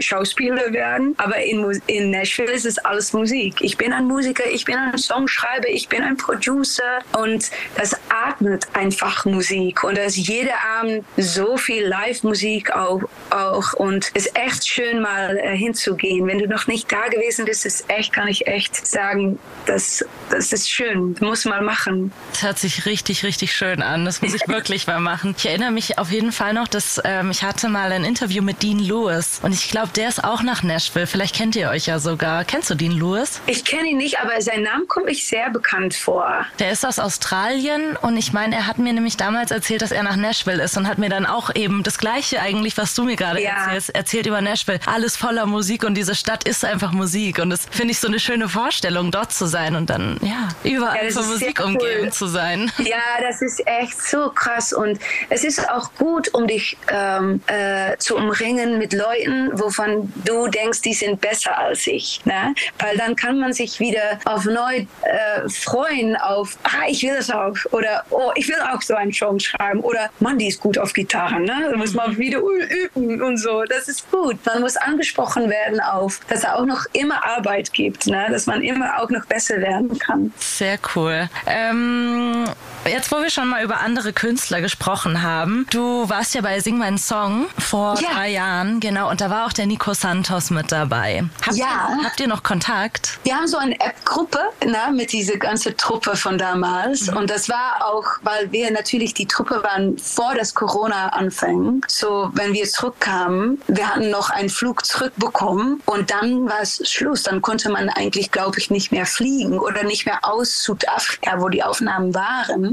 Schauspieler 0.00 0.72
werden. 0.72 1.14
Aber 1.18 1.36
in, 1.38 1.80
in 1.86 2.10
Nashville 2.10 2.50
ist 2.52 2.66
es 2.66 2.78
alles 2.78 3.12
Musik. 3.12 3.56
Ich 3.60 3.76
bin 3.76 3.92
ein 3.92 4.04
Musiker, 4.04 4.44
ich 4.50 4.64
bin 4.64 4.76
ein 4.76 4.98
Songschreiber, 4.98 5.68
ich 5.68 5.88
bin 5.88 6.02
ein 6.02 6.16
Producer 6.16 7.00
und 7.16 7.50
das 7.76 7.94
atmet 8.08 8.66
einfach 8.72 9.24
Musik. 9.24 9.84
Und 9.84 9.96
da 9.96 10.02
ist 10.02 10.16
jeder 10.16 10.54
Abend 10.78 11.04
so 11.16 11.56
viel 11.56 11.86
Live-Musik 11.86 12.72
auch, 12.72 13.02
auch. 13.30 13.72
Und 13.74 14.10
es 14.14 14.26
ist 14.26 14.36
echt 14.36 14.68
schön, 14.68 15.00
mal 15.00 15.38
hinzugehen. 15.38 16.26
Wenn 16.26 16.38
du 16.38 16.48
noch 16.48 16.66
nicht 16.66 16.90
da 16.90 17.08
gewesen 17.08 17.44
bist, 17.44 17.66
ist 17.66 17.88
echt, 17.88 18.12
kann 18.12 18.28
ich 18.28 18.46
echt 18.46 18.86
sagen, 18.86 19.38
das, 19.66 20.04
das 20.30 20.52
ist 20.52 20.70
schön. 20.70 21.16
Muss 21.20 21.44
mal 21.44 21.62
machen. 21.62 22.12
Das 22.32 22.42
hört 22.42 22.58
sich 22.58 22.86
richtig, 22.86 23.24
richtig 23.24 23.54
schön 23.54 23.82
an. 23.82 23.99
Das 24.04 24.22
muss 24.22 24.34
ich 24.34 24.46
wirklich 24.48 24.86
mal 24.86 25.00
machen. 25.00 25.34
Ich 25.36 25.46
erinnere 25.46 25.70
mich 25.70 25.98
auf 25.98 26.10
jeden 26.10 26.32
Fall 26.32 26.54
noch, 26.54 26.68
dass 26.68 27.00
ähm, 27.04 27.30
ich 27.30 27.42
hatte 27.42 27.68
mal 27.68 27.92
ein 27.92 28.04
Interview 28.04 28.42
mit 28.42 28.62
Dean 28.62 28.78
Lewis 28.78 29.40
und 29.42 29.52
ich 29.52 29.70
glaube, 29.70 29.88
der 29.94 30.08
ist 30.08 30.22
auch 30.22 30.42
nach 30.42 30.62
Nashville. 30.62 31.06
Vielleicht 31.06 31.34
kennt 31.34 31.56
ihr 31.56 31.70
euch 31.70 31.86
ja 31.86 31.98
sogar. 31.98 32.44
Kennst 32.44 32.70
du 32.70 32.74
Dean 32.74 32.92
Lewis? 32.92 33.40
Ich 33.46 33.64
kenne 33.64 33.88
ihn 33.88 33.98
nicht, 33.98 34.20
aber 34.20 34.40
sein 34.40 34.62
Name 34.62 34.84
kommt 34.86 35.06
mir 35.06 35.14
sehr 35.14 35.50
bekannt 35.50 35.94
vor. 35.94 36.46
Der 36.58 36.70
ist 36.70 36.84
aus 36.84 36.98
Australien 36.98 37.96
und 37.96 38.16
ich 38.16 38.32
meine, 38.32 38.56
er 38.56 38.66
hat 38.66 38.78
mir 38.78 38.92
nämlich 38.92 39.16
damals 39.16 39.50
erzählt, 39.50 39.82
dass 39.82 39.92
er 39.92 40.02
nach 40.02 40.16
Nashville 40.16 40.62
ist 40.62 40.76
und 40.76 40.88
hat 40.88 40.98
mir 40.98 41.08
dann 41.08 41.26
auch 41.26 41.54
eben 41.54 41.82
das 41.82 41.98
Gleiche 41.98 42.40
eigentlich, 42.40 42.76
was 42.76 42.94
du 42.94 43.04
mir 43.04 43.16
gerade 43.16 43.42
ja. 43.42 43.50
erzählst, 43.50 43.94
erzählt 43.94 44.26
über 44.26 44.40
Nashville. 44.40 44.80
Alles 44.86 45.16
voller 45.16 45.46
Musik 45.46 45.84
und 45.84 45.94
diese 45.94 46.14
Stadt 46.14 46.44
ist 46.44 46.64
einfach 46.64 46.92
Musik 46.92 47.38
und 47.38 47.50
das 47.50 47.66
finde 47.70 47.92
ich 47.92 48.00
so 48.00 48.08
eine 48.08 48.20
schöne 48.20 48.48
Vorstellung, 48.48 49.10
dort 49.10 49.32
zu 49.32 49.46
sein 49.46 49.76
und 49.76 49.90
dann 49.90 50.18
ja 50.22 50.48
überall 50.64 51.06
ja, 51.06 51.10
von 51.12 51.28
Musik 51.28 51.60
umgeben 51.64 52.04
cool. 52.04 52.12
zu 52.12 52.26
sein. 52.26 52.70
Ja, 52.78 52.96
das 53.20 53.42
ist 53.42 53.66
echt 53.66 53.89
so 53.94 54.30
krass 54.30 54.72
und 54.72 54.98
es 55.28 55.44
ist 55.44 55.68
auch 55.70 55.92
gut, 55.94 56.32
um 56.34 56.46
dich 56.46 56.76
ähm, 56.90 57.40
äh, 57.46 57.96
zu 57.98 58.16
umringen 58.16 58.78
mit 58.78 58.92
Leuten, 58.92 59.50
wovon 59.58 60.12
du 60.24 60.48
denkst, 60.48 60.82
die 60.82 60.94
sind 60.94 61.20
besser 61.20 61.56
als 61.58 61.86
ich, 61.86 62.20
ne? 62.24 62.54
weil 62.78 62.96
dann 62.96 63.16
kann 63.16 63.38
man 63.38 63.52
sich 63.52 63.80
wieder 63.80 64.18
auf 64.24 64.44
neu 64.44 64.86
äh, 65.02 65.48
freuen 65.48 66.16
auf, 66.16 66.58
ah, 66.64 66.86
ich 66.88 67.02
will 67.02 67.16
das 67.16 67.30
auch 67.30 67.56
oder 67.70 68.04
oh, 68.10 68.32
ich 68.34 68.48
will 68.48 68.60
auch 68.72 68.82
so 68.82 68.94
einen 68.94 69.12
Song 69.12 69.38
schreiben 69.38 69.80
oder 69.80 70.10
Mann, 70.20 70.38
die 70.38 70.48
ist 70.48 70.60
gut 70.60 70.78
auf 70.78 70.92
Gitarre, 70.92 71.40
ne? 71.40 71.68
da 71.70 71.76
muss 71.76 71.94
man 71.94 72.12
mhm. 72.12 72.18
wieder 72.18 72.40
üben 72.40 73.22
und 73.22 73.36
so. 73.36 73.64
Das 73.64 73.88
ist 73.88 74.10
gut. 74.10 74.36
Man 74.44 74.60
muss 74.60 74.76
angesprochen 74.76 75.48
werden 75.50 75.80
auf, 75.80 76.20
dass 76.28 76.40
es 76.40 76.44
auch 76.44 76.64
noch 76.64 76.86
immer 76.92 77.24
Arbeit 77.24 77.72
gibt, 77.72 78.06
ne? 78.06 78.26
dass 78.30 78.46
man 78.46 78.62
immer 78.62 79.00
auch 79.00 79.10
noch 79.10 79.26
besser 79.26 79.60
werden 79.60 79.98
kann. 79.98 80.32
Sehr 80.38 80.78
cool. 80.94 81.28
Ähm, 81.46 82.44
jetzt, 82.86 83.12
wo 83.12 83.16
wir 83.16 83.30
schon 83.30 83.48
mal 83.48 83.62
über 83.62 83.80
andere 83.80 84.12
Künstler 84.12 84.60
gesprochen 84.60 85.22
haben, 85.22 85.66
du 85.70 86.08
warst 86.08 86.34
ja 86.34 86.40
bei 86.40 86.60
Sing 86.60 86.78
meinen 86.78 86.98
Song 86.98 87.46
vor 87.58 87.98
ja. 88.00 88.12
drei 88.12 88.30
Jahren, 88.30 88.80
genau, 88.80 89.10
und 89.10 89.20
da 89.20 89.30
war 89.30 89.46
auch 89.46 89.52
der 89.52 89.66
Nico 89.66 89.94
Santos 89.94 90.50
mit 90.50 90.72
dabei. 90.72 91.24
Habt, 91.46 91.56
ja. 91.56 91.66
ihr, 91.66 92.04
habt 92.04 92.20
ihr 92.20 92.28
noch 92.28 92.42
Kontakt? 92.42 93.18
Wir 93.24 93.36
haben 93.36 93.46
so 93.46 93.58
eine 93.58 93.78
App-Gruppe 93.80 94.38
ne, 94.64 94.92
mit 94.94 95.12
dieser 95.12 95.36
ganzen 95.36 95.76
Truppe 95.76 96.16
von 96.16 96.38
damals. 96.38 97.10
Mhm. 97.10 97.16
Und 97.16 97.30
das 97.30 97.48
war 97.48 97.86
auch, 97.86 98.04
weil 98.22 98.50
wir 98.52 98.70
natürlich 98.70 99.14
die 99.14 99.26
Truppe 99.26 99.62
waren 99.62 99.98
vor 99.98 100.34
das 100.34 100.54
Corona 100.54 101.08
anfing. 101.08 101.84
So, 101.88 102.30
wenn 102.34 102.52
wir 102.52 102.64
zurückkamen, 102.64 103.60
wir 103.68 103.88
hatten 103.88 104.10
noch 104.10 104.30
einen 104.30 104.48
Flug 104.48 104.84
zurückbekommen 104.84 105.82
und 105.86 106.10
dann 106.10 106.48
war 106.48 106.60
es 106.62 106.82
Schluss. 106.90 107.22
Dann 107.24 107.42
konnte 107.42 107.70
man 107.70 107.88
eigentlich, 107.90 108.30
glaube 108.30 108.58
ich, 108.58 108.70
nicht 108.70 108.92
mehr 108.92 109.06
fliegen 109.06 109.58
oder 109.58 109.82
nicht 109.82 110.06
mehr 110.06 110.20
aus 110.22 110.62
Südafrika, 110.62 111.40
wo 111.40 111.48
die 111.48 111.62
Aufnahmen 111.62 112.14
waren, 112.14 112.69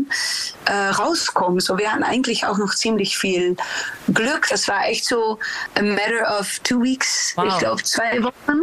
äh, 0.65 0.71
rauskommen. 0.71 1.60
So, 1.60 1.77
wir 1.77 1.91
hatten 1.91 2.03
eigentlich 2.03 2.45
auch 2.45 2.57
noch 2.57 2.75
ziemlich 2.75 3.17
viel 3.17 3.55
Glück. 4.13 4.47
Das 4.49 4.67
war 4.67 4.86
echt 4.86 5.05
so 5.05 5.39
a 5.75 5.81
matter 5.81 6.39
of 6.39 6.60
two 6.60 6.81
weeks, 6.81 7.33
wow. 7.36 7.45
ich 7.47 7.57
glaube 7.60 7.83
zwei 7.83 8.23
Wochen, 8.23 8.60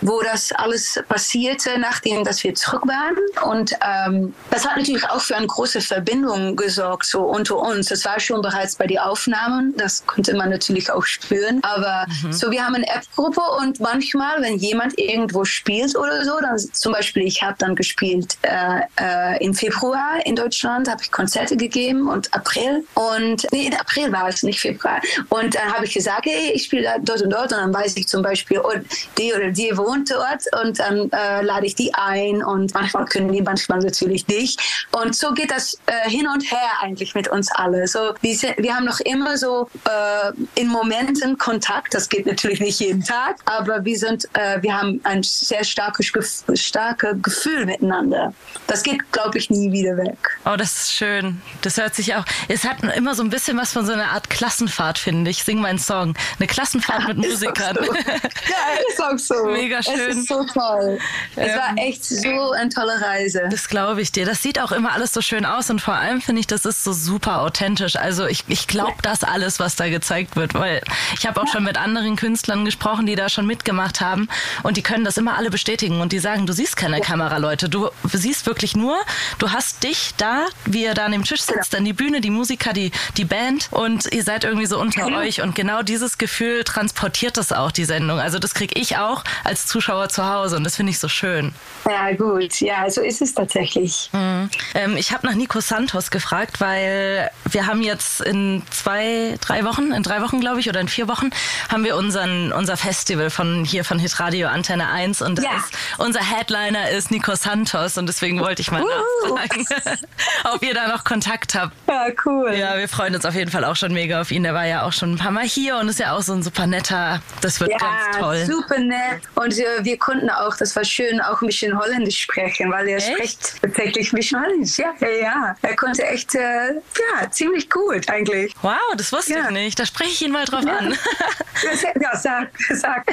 wo 0.00 0.20
das 0.22 0.52
alles 0.52 1.02
passierte, 1.08 1.78
nachdem 1.78 2.24
dass 2.24 2.42
wir 2.44 2.54
zurück 2.54 2.82
waren. 2.86 3.16
Und 3.50 3.72
ähm, 3.80 4.34
das 4.50 4.66
hat 4.66 4.76
natürlich 4.76 5.08
auch 5.08 5.20
für 5.20 5.36
eine 5.36 5.46
große 5.46 5.80
Verbindung 5.80 6.56
gesorgt, 6.56 7.06
so 7.06 7.22
unter 7.22 7.56
uns. 7.56 7.88
Das 7.88 8.04
war 8.04 8.18
schon 8.20 8.42
bereits 8.42 8.76
bei 8.76 8.86
den 8.86 8.98
Aufnahmen, 8.98 9.74
das 9.76 10.04
konnte 10.06 10.34
man 10.34 10.50
natürlich 10.50 10.90
auch 10.90 11.04
spüren. 11.04 11.60
Aber 11.62 12.06
mhm. 12.22 12.32
so, 12.32 12.50
wir 12.50 12.64
haben 12.64 12.74
eine 12.74 12.88
App-Gruppe 12.88 13.42
und 13.60 13.80
manchmal, 13.80 14.40
wenn 14.42 14.56
jemand 14.56 14.98
irgendwo 14.98 15.44
spielt 15.44 15.96
oder 15.96 16.24
so, 16.24 16.38
dann 16.40 16.58
zum 16.58 16.92
Beispiel, 16.92 17.24
ich 17.24 17.42
habe 17.42 17.56
dann 17.58 17.76
gespielt 17.76 18.36
äh, 18.42 18.80
äh, 19.00 19.44
im 19.44 19.54
Februar 19.54 20.24
in 20.24 20.36
Deutschland, 20.36 20.71
habe 20.88 21.02
ich 21.02 21.10
Konzerte 21.10 21.56
gegeben 21.56 22.08
und 22.08 22.32
April. 22.34 22.84
Und 22.94 23.46
nee, 23.52 23.66
in 23.66 23.74
April 23.74 24.12
war 24.12 24.28
es 24.28 24.42
nicht 24.42 24.60
Februar. 24.60 25.00
Und 25.28 25.54
dann 25.54 25.72
habe 25.72 25.84
ich 25.84 25.94
gesagt, 25.94 26.26
hey, 26.26 26.52
ich 26.52 26.64
spiele 26.64 26.94
dort 27.02 27.22
und 27.22 27.30
dort 27.30 27.52
und 27.52 27.58
dann 27.58 27.74
weiß 27.74 27.96
ich 27.96 28.08
zum 28.08 28.22
Beispiel, 28.22 28.60
oh, 28.60 28.72
die 29.18 29.32
oder 29.32 29.50
die 29.50 29.76
wohnt 29.76 30.10
dort 30.10 30.42
und 30.62 30.78
dann 30.78 31.10
äh, 31.10 31.42
lade 31.42 31.66
ich 31.66 31.74
die 31.74 31.92
ein 31.94 32.42
und 32.42 32.74
manchmal 32.74 33.04
können 33.06 33.32
die, 33.32 33.42
manchmal 33.42 33.80
natürlich 33.80 34.26
nicht. 34.28 34.60
Und 34.92 35.14
so 35.14 35.32
geht 35.32 35.50
das 35.50 35.78
äh, 35.86 36.08
hin 36.08 36.26
und 36.26 36.50
her 36.50 36.70
eigentlich 36.80 37.14
mit 37.14 37.28
uns 37.28 37.50
alle. 37.52 37.86
So, 37.86 38.14
wir, 38.20 38.36
wir 38.56 38.74
haben 38.74 38.84
noch 38.84 39.00
immer 39.00 39.36
so 39.36 39.68
äh, 39.88 40.60
in 40.60 40.68
Momenten 40.68 41.38
Kontakt. 41.38 41.94
Das 41.94 42.08
geht 42.08 42.26
natürlich 42.26 42.60
nicht 42.60 42.80
jeden 42.80 43.02
Tag, 43.04 43.36
aber 43.44 43.84
wir 43.84 43.98
sind, 43.98 44.28
äh, 44.34 44.62
wir 44.62 44.78
haben 44.78 45.00
ein 45.04 45.22
sehr 45.22 45.64
starkes, 45.64 46.12
starkes 46.54 47.16
Gefühl 47.22 47.66
miteinander. 47.66 48.32
Das 48.66 48.82
geht, 48.82 49.10
glaube 49.12 49.38
ich, 49.38 49.50
nie 49.50 49.72
wieder 49.72 49.96
weg. 49.96 50.38
Oh, 50.44 50.56
das 50.62 50.82
ist 50.82 50.94
schön. 50.94 51.42
Das 51.62 51.76
hört 51.76 51.96
sich 51.96 52.14
auch. 52.14 52.24
Es 52.46 52.64
hat 52.64 52.82
immer 52.94 53.16
so 53.16 53.24
ein 53.24 53.30
bisschen 53.30 53.56
was 53.58 53.72
von 53.72 53.84
so 53.84 53.92
einer 53.92 54.12
Art 54.12 54.30
Klassenfahrt, 54.30 54.96
finde 54.96 55.28
ich. 55.30 55.42
Sing 55.42 55.60
meinen 55.60 55.80
Song. 55.80 56.14
Eine 56.38 56.46
Klassenfahrt 56.46 57.08
mit 57.08 57.16
Musikern. 57.16 57.76
So. 57.80 57.92
Ja, 58.02 58.88
ist 58.88 59.02
auch 59.02 59.18
so. 59.18 59.46
Mega 59.46 59.82
schön. 59.82 59.94
Es 59.94 60.16
ist 60.16 60.28
so 60.28 60.44
toll. 60.44 60.98
Es 61.36 61.48
ähm, 61.48 61.58
war 61.58 61.84
echt 61.84 62.04
so 62.04 62.52
eine 62.52 62.68
tolle 62.68 63.00
Reise. 63.00 63.48
Das 63.50 63.68
glaube 63.68 64.02
ich 64.02 64.12
dir. 64.12 64.24
Das 64.24 64.42
sieht 64.42 64.60
auch 64.60 64.72
immer 64.72 64.92
alles 64.92 65.12
so 65.12 65.20
schön 65.20 65.44
aus 65.44 65.70
und 65.70 65.80
vor 65.80 65.94
allem 65.94 66.20
finde 66.20 66.40
ich, 66.40 66.46
das 66.46 66.64
ist 66.64 66.84
so 66.84 66.92
super 66.92 67.40
authentisch. 67.40 67.96
Also 67.96 68.26
ich, 68.26 68.44
ich 68.48 68.68
glaube 68.68 68.94
das 69.02 69.24
alles, 69.24 69.58
was 69.58 69.76
da 69.76 69.88
gezeigt 69.88 70.36
wird, 70.36 70.54
weil 70.54 70.82
ich 71.16 71.26
habe 71.26 71.40
auch 71.40 71.48
schon 71.48 71.64
mit 71.64 71.76
anderen 71.76 72.16
Künstlern 72.16 72.64
gesprochen, 72.64 73.06
die 73.06 73.16
da 73.16 73.28
schon 73.28 73.46
mitgemacht 73.46 74.00
haben 74.00 74.28
und 74.62 74.76
die 74.76 74.82
können 74.82 75.04
das 75.04 75.16
immer 75.16 75.36
alle 75.36 75.50
bestätigen 75.50 76.00
und 76.00 76.12
die 76.12 76.18
sagen, 76.18 76.46
du 76.46 76.52
siehst 76.52 76.76
keine 76.76 77.00
Kamera, 77.00 77.38
Leute. 77.38 77.68
Du 77.68 77.90
siehst 78.04 78.46
wirklich 78.46 78.76
nur, 78.76 78.96
du 79.38 79.50
hast 79.50 79.82
dich 79.82 80.12
da, 80.16 80.46
wie 80.66 80.84
ihr 80.84 80.94
da 80.94 81.06
an 81.06 81.12
dem 81.12 81.24
Tisch 81.24 81.42
sitzt, 81.42 81.74
dann 81.74 81.84
die 81.84 81.92
Bühne, 81.92 82.20
die 82.20 82.30
Musiker, 82.30 82.72
die, 82.72 82.92
die 83.16 83.24
Band 83.24 83.68
und 83.70 84.12
ihr 84.12 84.22
seid 84.22 84.44
irgendwie 84.44 84.66
so 84.66 84.78
unter 84.78 85.08
mhm. 85.08 85.16
euch 85.16 85.42
und 85.42 85.54
genau 85.54 85.82
dieses 85.82 86.18
Gefühl 86.18 86.64
transportiert 86.64 87.36
das 87.36 87.52
auch, 87.52 87.72
die 87.72 87.84
Sendung. 87.84 88.20
Also 88.20 88.38
das 88.38 88.54
kriege 88.54 88.78
ich 88.78 88.96
auch 88.96 89.24
als 89.44 89.66
Zuschauer 89.66 90.08
zu 90.08 90.26
Hause 90.26 90.56
und 90.56 90.64
das 90.64 90.76
finde 90.76 90.90
ich 90.90 90.98
so 90.98 91.08
schön. 91.08 91.52
Ja, 91.88 92.12
gut. 92.14 92.60
Ja, 92.60 92.88
so 92.90 93.00
ist 93.00 93.22
es 93.22 93.34
tatsächlich. 93.34 94.10
Mhm. 94.12 94.50
Ähm, 94.74 94.96
ich 94.96 95.12
habe 95.12 95.26
nach 95.26 95.34
Nico 95.34 95.60
Santos 95.60 96.10
gefragt, 96.10 96.60
weil 96.60 97.30
wir 97.50 97.66
haben 97.66 97.82
jetzt 97.82 98.20
in 98.20 98.62
zwei, 98.70 99.36
drei 99.40 99.64
Wochen, 99.64 99.92
in 99.92 100.02
drei 100.02 100.22
Wochen 100.22 100.40
glaube 100.40 100.60
ich, 100.60 100.68
oder 100.68 100.80
in 100.80 100.88
vier 100.88 101.08
Wochen, 101.08 101.30
haben 101.70 101.84
wir 101.84 101.96
unseren, 101.96 102.52
unser 102.52 102.76
Festival 102.76 103.30
von 103.30 103.64
hier 103.64 103.84
von 103.84 103.98
Hitradio 103.98 104.48
Antenne 104.48 104.88
1 104.88 105.22
und 105.22 105.42
ja. 105.42 105.50
ist, 105.56 105.72
unser 105.98 106.20
Headliner 106.20 106.90
ist 106.90 107.10
Nico 107.10 107.34
Santos 107.34 107.96
und 107.98 108.06
deswegen 108.06 108.40
wollte 108.40 108.62
ich 108.62 108.70
mal 108.70 108.82
uh. 108.82 109.34
nachfragen, 109.34 109.66
ob 110.54 110.62
ihr 110.62 110.74
da 110.74 110.88
noch 110.88 111.04
Kontakt 111.04 111.54
habt. 111.54 111.72
Ja, 111.88 112.06
cool. 112.24 112.54
Ja, 112.54 112.76
wir 112.76 112.88
freuen 112.88 113.14
uns 113.14 113.24
auf 113.24 113.34
jeden 113.34 113.50
Fall 113.50 113.64
auch 113.64 113.76
schon 113.76 113.92
mega 113.92 114.20
auf 114.20 114.30
ihn. 114.30 114.42
Der 114.42 114.54
war 114.54 114.66
ja 114.66 114.82
auch 114.82 114.92
schon 114.92 115.12
ein 115.12 115.18
paar 115.18 115.30
Mal 115.30 115.44
hier 115.44 115.76
und 115.76 115.88
ist 115.88 115.98
ja 115.98 116.12
auch 116.12 116.22
so 116.22 116.32
ein 116.32 116.42
super 116.42 116.66
netter. 116.66 117.20
Das 117.40 117.60
wird 117.60 117.70
ja, 117.70 117.78
ganz 117.78 118.18
toll. 118.18 118.44
super 118.46 118.78
nett. 118.78 119.22
Und 119.34 119.58
äh, 119.58 119.64
wir 119.82 119.98
konnten 119.98 120.30
auch, 120.30 120.56
das 120.56 120.74
war 120.76 120.84
schön, 120.84 121.20
auch 121.20 121.40
ein 121.40 121.46
bisschen 121.46 121.78
Holländisch 121.78 122.20
sprechen, 122.20 122.70
weil 122.70 122.88
er 122.88 122.96
echt? 122.96 123.12
spricht 123.12 123.62
tatsächlich 123.62 124.12
ein 124.12 124.16
bisschen 124.16 124.42
Holländisch. 124.42 124.78
Ja, 124.78 124.92
ja, 125.00 125.08
ja. 125.08 125.56
Er 125.62 125.76
konnte 125.76 126.06
echt, 126.06 126.34
äh, 126.34 126.72
ja, 126.74 127.30
ziemlich 127.30 127.68
gut 127.68 128.08
eigentlich. 128.08 128.54
Wow, 128.62 128.76
das 128.96 129.12
wusste 129.12 129.34
ja. 129.34 129.44
ich 129.44 129.50
nicht. 129.50 129.78
Da 129.78 129.86
spreche 129.86 130.10
ich 130.10 130.22
ihn 130.22 130.32
mal 130.32 130.44
drauf 130.44 130.64
ja. 130.64 130.76
an. 130.76 130.92
ja, 132.00 132.16
sag, 132.16 132.48
sag. 132.70 133.06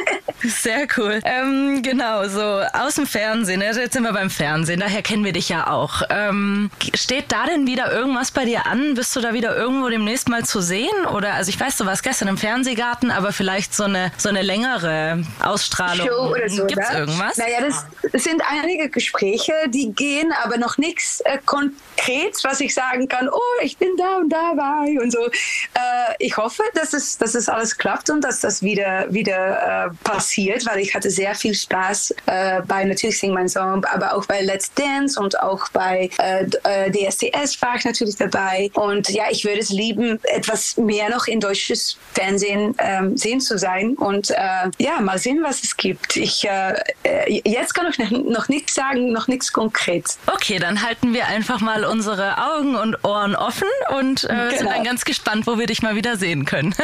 Sehr 0.43 0.87
cool. 0.97 1.19
Ähm, 1.23 1.81
genau, 1.83 2.27
so 2.27 2.41
aus 2.73 2.95
dem 2.95 3.05
Fernsehen. 3.05 3.61
Also 3.61 3.81
jetzt 3.81 3.93
sind 3.93 4.03
wir 4.03 4.13
beim 4.13 4.29
Fernsehen, 4.29 4.79
daher 4.79 5.01
kennen 5.01 5.23
wir 5.23 5.33
dich 5.33 5.49
ja 5.49 5.67
auch. 5.67 6.01
Ähm, 6.09 6.71
steht 6.95 7.18
da 7.27 7.45
denn 7.45 7.67
wieder 7.67 7.91
irgendwas 7.91 8.31
bei 8.31 8.45
dir 8.45 8.65
an? 8.65 8.95
Bist 8.95 9.15
du 9.15 9.21
da 9.21 9.33
wieder 9.33 9.55
irgendwo 9.55 9.89
demnächst 9.89 10.29
mal 10.29 10.43
zu 10.45 10.61
sehen? 10.61 11.05
Oder, 11.13 11.33
also 11.33 11.49
ich 11.49 11.59
weiß, 11.59 11.77
du 11.77 11.85
warst 11.85 12.03
gestern 12.03 12.29
im 12.29 12.37
Fernsehgarten, 12.37 13.11
aber 13.11 13.33
vielleicht 13.33 13.73
so 13.73 13.83
eine, 13.83 14.11
so 14.17 14.29
eine 14.29 14.41
längere 14.41 15.23
Ausstrahlung. 15.43 16.07
Show 16.07 16.31
oder 16.31 16.49
so. 16.49 16.65
Gibt 16.65 16.81
es 16.81 16.93
irgendwas? 16.93 17.37
Naja, 17.37 17.57
das 17.61 18.23
sind 18.23 18.41
einige 18.49 18.89
Gespräche, 18.89 19.53
die 19.67 19.91
gehen, 19.91 20.33
aber 20.43 20.57
noch 20.57 20.77
nichts 20.77 21.21
äh, 21.21 21.39
konkret, 21.45 22.35
was 22.43 22.61
ich 22.61 22.73
sagen 22.73 23.07
kann, 23.07 23.29
oh, 23.29 23.61
ich 23.61 23.77
bin 23.77 23.89
da 23.97 24.17
und 24.17 24.29
da 24.29 24.55
war 24.55 24.79
und 24.79 25.11
so. 25.11 25.25
Äh, 25.27 26.15
ich 26.19 26.37
hoffe, 26.37 26.63
dass 26.73 26.93
es, 26.93 27.17
dass 27.17 27.35
es 27.35 27.49
alles 27.49 27.77
klappt 27.77 28.09
und 28.09 28.23
dass 28.23 28.29
dass 28.29 28.41
das 28.41 28.61
wieder, 28.61 29.11
wieder 29.11 29.87
äh, 29.87 29.89
passiert, 30.03 30.65
weil 30.65 30.79
ich 30.79 30.93
hatte 30.93 31.09
sehr 31.09 31.33
viel 31.35 31.53
Spaß 31.53 32.13
äh, 32.27 32.61
bei 32.61 32.83
natürlich 32.83 33.19
Sing 33.19 33.33
Mein 33.33 33.49
Song, 33.49 33.83
aber 33.85 34.13
auch 34.13 34.25
bei 34.27 34.41
Let's 34.41 34.71
Dance 34.73 35.19
und 35.19 35.39
auch 35.39 35.67
bei 35.69 36.09
äh, 36.19 36.45
äh 36.63 36.91
DSDS 37.09 37.61
war 37.61 37.75
ich 37.75 37.85
natürlich 37.85 38.15
dabei. 38.15 38.69
Und 38.73 39.09
ja, 39.09 39.25
ich 39.29 39.43
würde 39.45 39.59
es 39.59 39.69
lieben, 39.69 40.19
etwas 40.23 40.77
mehr 40.77 41.09
noch 41.09 41.27
in 41.27 41.39
deutsches 41.39 41.97
Fernsehen 42.13 42.75
ähm, 42.79 43.17
sehen 43.17 43.41
zu 43.41 43.57
sein. 43.57 43.95
Und 43.95 44.31
äh, 44.31 44.69
ja, 44.77 44.99
mal 45.01 45.17
sehen, 45.17 45.41
was 45.43 45.63
es 45.63 45.75
gibt. 45.77 46.15
Ich, 46.15 46.45
äh, 46.45 46.73
äh 47.03 47.41
jetzt 47.45 47.73
kann 47.73 47.87
ich 47.89 47.97
noch 48.11 48.49
nichts 48.49 48.75
sagen, 48.75 49.11
noch 49.11 49.27
nichts 49.27 49.51
konkret. 49.51 50.05
Okay, 50.27 50.59
dann 50.59 50.81
halten 50.81 51.13
wir 51.13 51.27
einfach 51.27 51.61
mal 51.61 51.85
unsere 51.85 52.37
Augen 52.37 52.75
und 52.75 53.03
Ohren 53.03 53.35
offen 53.35 53.67
und 53.97 54.23
äh, 54.23 54.27
genau. 54.27 54.57
sind 54.57 54.69
dann 54.69 54.83
ganz 54.83 55.05
gespannt, 55.05 55.47
wo 55.47 55.57
wir 55.57 55.67
dich 55.67 55.81
mal 55.81 55.95
wieder 55.95 56.17
sehen 56.17 56.45
können. 56.45 56.75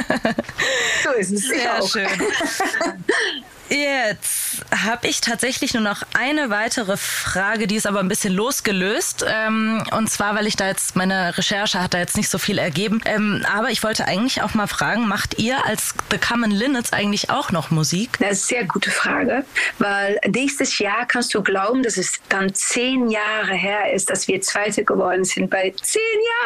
so 1.03 1.11
ist 1.11 1.31
es. 1.31 1.47
Sehr 1.47 1.81
schön. 1.87 2.07
Jetzt 3.69 4.63
habe 4.71 5.07
ich 5.07 5.21
tatsächlich 5.21 5.73
nur 5.73 5.81
noch 5.81 6.03
eine 6.13 6.49
weitere 6.49 6.97
Frage, 6.97 7.65
die 7.65 7.75
ist 7.75 7.87
aber 7.87 7.99
ein 7.99 8.07
bisschen 8.07 8.33
losgelöst. 8.33 9.25
Ähm, 9.27 9.83
und 9.91 10.09
zwar, 10.09 10.35
weil 10.35 10.45
ich 10.45 10.55
da 10.55 10.67
jetzt, 10.67 10.95
meine 10.95 11.35
Recherche 11.37 11.81
hat 11.81 11.93
da 11.95 11.97
jetzt 11.97 12.15
nicht 12.15 12.29
so 12.29 12.37
viel 12.37 12.59
ergeben. 12.59 13.01
Ähm, 13.05 13.43
aber 13.51 13.71
ich 13.71 13.83
wollte 13.83 14.05
eigentlich 14.05 14.43
auch 14.43 14.53
mal 14.53 14.67
fragen, 14.67 15.07
macht 15.07 15.39
ihr 15.39 15.65
als 15.65 15.95
The 16.11 16.17
Common 16.17 16.51
Linnets 16.51 16.93
eigentlich 16.93 17.31
auch 17.31 17.51
noch 17.51 17.71
Musik? 17.71 18.17
Das 18.19 18.37
ist 18.37 18.51
eine 18.51 18.59
sehr 18.59 18.67
gute 18.67 18.91
Frage, 18.91 19.45
weil 19.79 20.19
nächstes 20.27 20.77
Jahr 20.77 21.07
kannst 21.07 21.33
du 21.33 21.41
glauben, 21.41 21.81
dass 21.81 21.97
es 21.97 22.19
dann 22.29 22.53
zehn 22.53 23.09
Jahre 23.09 23.53
her 23.53 23.93
ist, 23.93 24.09
dass 24.11 24.27
wir 24.27 24.41
Zweite 24.41 24.83
geworden 24.83 25.23
sind. 25.23 25.49
Bei 25.49 25.73
zehn 25.81 26.01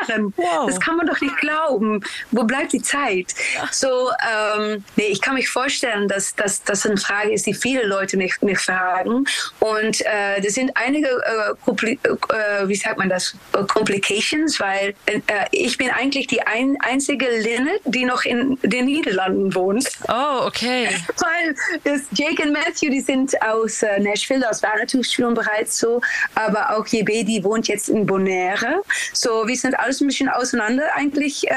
Jahren. 0.08 0.34
Wow. 0.38 0.68
Das 0.68 0.80
kann 0.80 0.96
man 0.96 1.08
doch 1.08 1.20
nicht 1.20 1.36
glauben. 1.38 2.02
Wo 2.32 2.44
bleibt 2.44 2.72
die 2.72 2.82
Zeit? 2.82 3.36
So, 3.72 4.10
ähm, 4.58 4.84
nee, 4.96 5.08
ich 5.08 5.22
kann 5.22 5.34
mich 5.34 5.50
vorstellen, 5.50 6.08
dass 6.08 6.34
das 6.36 6.86
ein 6.86 6.98
Frage 7.10 7.34
ist, 7.34 7.46
die 7.48 7.54
viele 7.54 7.86
Leute 7.86 8.18
mich, 8.18 8.40
mich 8.42 8.60
fragen. 8.60 9.26
Und 9.60 10.02
äh, 10.02 10.42
das 10.42 10.54
sind 10.54 10.72
einige, 10.76 11.08
äh, 11.08 11.72
äh, 11.72 12.68
wie 12.68 12.76
sagt 12.76 12.98
man 12.98 13.10
das, 13.10 13.36
äh, 13.54 13.64
Complications, 13.64 14.60
weil 14.60 14.94
äh, 15.08 15.22
ich 15.52 15.78
bin 15.78 15.90
eigentlich 15.90 16.28
die 16.28 16.42
ein, 16.42 16.78
einzige 16.82 17.26
Linne, 17.26 17.72
die 17.86 18.06
noch 18.06 18.26
in 18.26 18.60
den 18.64 18.86
Niederlanden 18.86 19.56
wohnt. 19.56 19.90
Oh, 20.08 20.46
okay. 20.46 20.90
weil 21.18 21.56
das 21.84 22.02
Jake 22.12 22.44
und 22.44 22.54
Matthew, 22.54 22.92
die 22.92 23.02
sind 23.02 23.42
aus 23.42 23.82
äh, 23.82 24.00
Nashville, 24.00 24.40
natürlich 24.40 25.12
schon 25.12 25.34
bereits 25.34 25.80
so, 25.80 26.02
aber 26.36 26.78
auch 26.78 26.86
JB, 26.86 27.26
die 27.26 27.44
wohnt 27.44 27.68
jetzt 27.68 27.90
in 27.90 28.06
Bonaire. 28.06 28.82
So, 29.14 29.48
wir 29.48 29.56
sind 29.56 29.78
alles 29.80 30.02
ein 30.02 30.08
bisschen 30.08 30.30
auseinander 30.30 30.84
eigentlich 30.96 31.48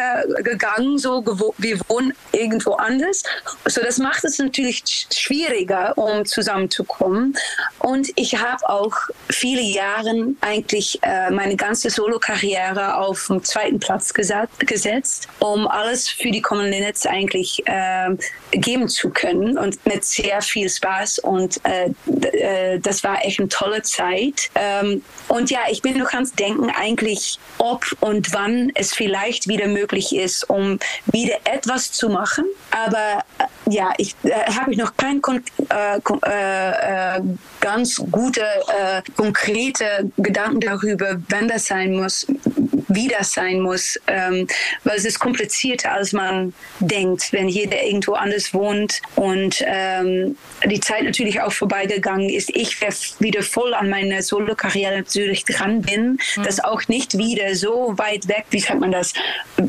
gegangen, 0.43 0.99
so 0.99 1.23
wir 1.59 1.81
wohnen 1.89 2.15
irgendwo 2.33 2.73
anders. 2.73 3.23
So, 3.67 3.83
das 3.83 3.99
macht 3.99 4.25
es 4.25 4.39
natürlich 4.39 4.83
schwierig 5.13 5.42
schwieriger, 5.43 5.97
um 5.97 6.25
zusammenzukommen. 6.25 7.37
Und 7.79 8.09
ich 8.17 8.37
habe 8.37 8.69
auch 8.69 8.93
viele 9.31 9.63
Jahre 9.63 10.35
eigentlich 10.41 10.99
äh, 11.03 11.31
meine 11.31 11.57
ganze 11.57 11.91
Solo-Karriere 11.91 12.97
auf 12.97 13.27
den 13.29 13.43
zweiten 13.43 13.79
Platz 13.79 14.13
gesetzt, 14.15 15.29
um 15.41 15.67
alles 15.67 16.09
für 16.09 16.31
die 16.31 16.41
Common 16.41 16.67
Linnets 16.67 17.07
eigentlich 17.07 17.63
äh, 17.67 18.11
geben 18.53 18.89
zu 18.89 19.11
können 19.11 19.59
und 19.59 19.85
mit 19.87 20.05
sehr 20.05 20.43
viel 20.43 20.69
Spaß. 20.69 21.21
Und 21.21 21.61
äh, 21.65 21.91
äh, 22.37 22.79
das 22.79 23.03
war 23.05 23.25
echt 23.25 23.41
eine 23.41 23.49
tolle 23.49 23.83
Zeit. 23.83 24.51
Ähm, 24.55 25.03
und 25.29 25.51
ja, 25.51 25.61
ich 25.71 25.83
bin 25.83 25.99
noch 25.99 26.11
ganz 26.11 26.33
denken 26.33 26.71
eigentlich, 26.71 27.39
ob 27.59 27.85
und 28.01 28.33
wann 28.33 28.71
es 28.75 28.93
vielleicht 28.95 29.49
wieder 29.49 29.67
möglich 29.67 30.15
ist, 30.15 30.49
um 30.49 30.79
wieder 31.07 31.37
etwas 31.45 31.93
zu 31.93 32.09
machen. 32.09 32.45
Aber 32.71 33.25
äh, 33.39 33.62
ja, 33.73 33.93
ich 33.97 34.15
äh, 34.23 34.31
habe 34.31 34.77
noch 34.77 34.97
kein 34.97 35.21
äh, 35.69 35.97
äh, 35.97 37.17
äh, 37.17 37.21
ganz 37.61 37.97
gute, 38.11 38.43
äh, 38.43 39.03
konkrete 39.17 40.11
Gedanken 40.19 40.61
darüber, 40.61 41.17
wenn 41.29 41.49
das 41.49 41.67
sein 41.67 41.95
muss, 41.95 42.27
wie 42.95 43.09
das 43.09 43.33
sein 43.33 43.61
muss, 43.61 43.99
ähm, 44.07 44.47
weil 44.85 44.97
es 44.97 45.05
ist 45.05 45.19
komplizierter, 45.19 45.93
als 45.93 46.13
man 46.13 46.53
denkt, 46.81 47.33
wenn 47.33 47.49
jeder 47.49 47.83
irgendwo 47.83 48.13
anders 48.13 48.53
wohnt 48.55 49.01
und 49.17 49.63
ähm, 49.67 50.37
die 50.65 50.81
Zeit 50.81 51.05
natürlich 51.05 51.41
auch 51.41 51.53
vorbeigegangen 51.53 52.29
ist. 52.29 52.51
Ich 52.51 52.81
wieder 53.21 53.43
voll 53.43 53.75
an 53.75 53.89
meiner 53.89 54.23
Solo-Karriere 54.23 54.97
natürlich 54.97 55.45
dran 55.45 55.83
bin, 55.83 56.19
mhm. 56.37 56.43
das 56.43 56.63
auch 56.63 56.89
nicht 56.89 57.17
wieder 57.17 57.55
so 57.55 57.95
weit 57.97 58.29
weg, 58.29 58.45
wie 58.51 58.61
sagt 58.61 58.81
man 58.81 58.93
das, 58.93 59.13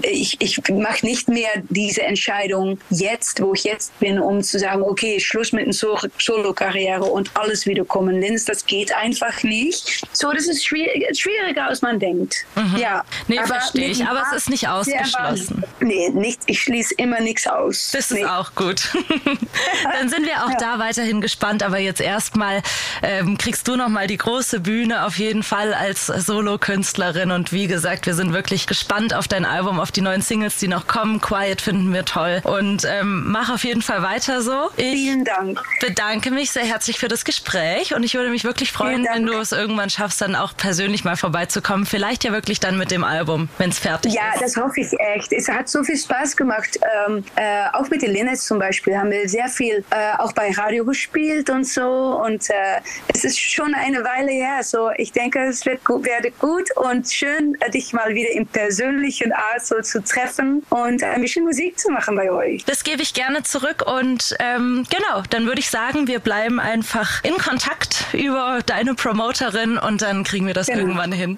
ich, 0.02 0.40
ich 0.42 0.62
mache 0.70 1.06
nicht 1.06 1.28
mehr 1.28 1.52
diese 1.70 2.02
Entscheidung 2.04 2.80
jetzt, 2.90 3.42
wo 3.42 3.54
ich 3.54 3.64
jetzt 3.64 3.98
bin, 4.00 4.20
um 4.20 4.42
zu 4.42 4.60
sagen, 4.60 4.82
okay, 4.82 5.20
Schluss 5.20 5.52
mit 5.52 5.66
der 5.66 5.74
Solo-Karriere 5.74 7.04
und 7.04 7.32
alles 7.36 7.66
wieder 7.66 7.86
kommen. 7.86 8.20
Linz, 8.20 8.46
das 8.46 8.66
geht 8.66 8.96
einfach 8.96 9.44
nicht. 9.44 10.06
So, 10.14 10.32
das 10.32 10.48
ist 10.48 10.66
schwieriger, 10.66 11.68
als 11.68 11.82
man 11.82 12.00
denkt. 12.00 12.46
Mhm. 12.56 12.78
Ja. 12.78 13.04
Nee, 13.28 13.40
verstehe 13.46 13.90
ich. 13.90 14.06
Aber 14.06 14.24
es 14.32 14.38
ist 14.38 14.50
nicht 14.50 14.68
ausgeschlossen. 14.68 15.64
Nee, 15.80 16.10
nicht, 16.10 16.42
ich 16.46 16.62
schließe 16.62 16.96
immer 16.96 17.20
nichts 17.20 17.48
aus. 17.48 17.92
Das 17.92 18.10
nee. 18.12 18.22
ist 18.22 18.30
auch 18.30 18.54
gut. 18.56 18.90
Dann 20.00 20.10
sind 20.10 20.26
wir 20.26 20.44
auch 20.44 20.52
ja. 20.52 20.58
da 20.58 20.80
weiterhin 20.80 21.22
gespannt. 21.22 21.64
Aber 21.64 21.80
jetzt 21.80 22.02
erstmal 22.02 22.62
ähm, 23.02 23.38
kriegst 23.38 23.68
du 23.68 23.76
noch 23.76 23.90
mal 23.90 24.08
die 24.08 24.18
große 24.18 24.60
Bühne 24.60 25.06
auf 25.06 25.18
jeden 25.18 25.44
Fall 25.44 25.74
als 25.74 26.08
Solo-Künstlerin. 26.08 27.32
Und 27.32 27.52
wie 27.52 27.68
gesagt, 27.68 28.06
wir 28.06 28.14
sind 28.14 28.34
wirklich 28.34 28.68
gespannt 28.68 29.14
auf 29.14 29.28
dein 29.28 29.46
Album, 29.46 29.80
auf 29.80 29.92
die 29.92 30.02
neuen 30.02 30.22
Singles, 30.22 30.58
die 30.58 30.68
noch 30.68 30.88
kommen. 30.88 31.22
Quiet 31.22 31.62
finden 31.62 31.94
wir 31.94 32.06
toll. 32.06 32.42
Und 32.44 32.86
ähm, 32.86 33.32
mach 33.32 33.50
auf 33.50 33.64
jeden 33.64 33.82
Fall 33.82 34.02
weiter 34.02 34.42
so. 34.42 34.70
Ich 34.78 34.94
Vielen 34.94 35.24
Dank. 35.24 35.62
bedanke 35.80 36.32
mich 36.32 36.52
sehr 36.52 36.66
herzlich 36.66 37.00
für 37.00 37.08
das 37.08 37.26
Gespräch. 37.26 37.94
Und 37.96 38.04
ich 38.04 38.14
würde 38.16 38.30
mich 38.30 38.44
wirklich 38.44 38.72
freuen, 38.72 39.06
wenn 39.12 39.26
du 39.26 39.34
es 39.34 39.52
irgendwann 39.52 39.90
schaffst, 39.90 40.22
dann 40.22 40.36
auch 40.36 40.56
persönlich 40.56 41.04
mal 41.04 41.18
vorbeizukommen. 41.18 41.86
Vielleicht 41.86 42.24
ja 42.24 42.32
wirklich 42.32 42.60
dann 42.60 42.78
mit 42.78 42.92
dem 42.92 43.03
dem 43.04 43.10
Album, 43.10 43.50
wenn 43.58 43.70
es 43.70 43.80
fertig 43.80 44.14
ja, 44.14 44.30
ist. 44.30 44.36
Ja, 44.36 44.42
das 44.42 44.58
hoffe 44.58 44.82
ich 44.82 44.92
echt. 45.00 45.32
Es 45.34 45.48
hat 45.48 45.70
so 45.70 45.84
viel 45.84 45.98
Spaß 45.98 46.36
gemacht. 46.36 46.80
Ähm, 47.08 47.24
äh, 47.36 47.66
auch 47.74 47.90
mit 47.90 48.02
den 48.02 48.12
Linnets 48.12 48.46
zum 48.46 48.60
Beispiel 48.60 48.98
haben 48.98 49.12
wir 49.12 49.28
sehr 49.28 49.48
viel 49.48 49.84
äh, 49.90 50.18
auch 50.18 50.34
bei 50.34 50.52
Radio 50.52 50.86
gespielt 50.86 51.50
und 51.50 51.66
so. 51.66 52.22
Und 52.26 52.50
äh, 52.50 52.82
es 53.14 53.24
ist 53.24 53.40
schon 53.40 53.74
eine 53.74 54.04
Weile 54.04 54.32
her. 54.32 54.64
So, 54.64 54.90
ich 54.98 55.12
denke, 55.12 55.40
es 55.40 55.66
wird 55.66 55.84
gut, 55.84 56.06
werde 56.06 56.32
gut 56.32 56.70
und 56.78 57.10
schön, 57.10 57.58
äh, 57.60 57.70
dich 57.70 57.94
mal 57.94 58.14
wieder 58.14 58.32
in 58.32 58.48
persönlichen 58.48 59.32
Art 59.34 59.66
so 59.66 59.82
zu 59.82 60.04
treffen 60.04 60.64
und 60.70 61.04
ein 61.04 61.22
bisschen 61.22 61.44
Musik 61.44 61.80
zu 61.80 61.92
machen 61.92 62.16
bei 62.16 62.32
euch. 62.32 62.64
Das 62.66 62.84
gebe 62.84 63.02
ich 63.02 63.14
gerne 63.14 63.44
zurück 63.44 63.84
und 63.86 64.36
ähm, 64.40 64.86
genau, 64.90 65.24
dann 65.30 65.46
würde 65.46 65.60
ich 65.60 65.70
sagen, 65.70 66.08
wir 66.08 66.20
bleiben 66.20 66.60
einfach 66.60 67.24
in 67.24 67.38
Kontakt 67.38 68.06
über 68.14 68.60
deine 68.66 68.94
Promoterin 68.94 69.78
und 69.78 70.02
dann 70.02 70.24
kriegen 70.24 70.48
wir 70.48 70.54
das 70.54 70.68
genau. 70.68 70.80
irgendwann 70.80 71.12
hin. 71.12 71.38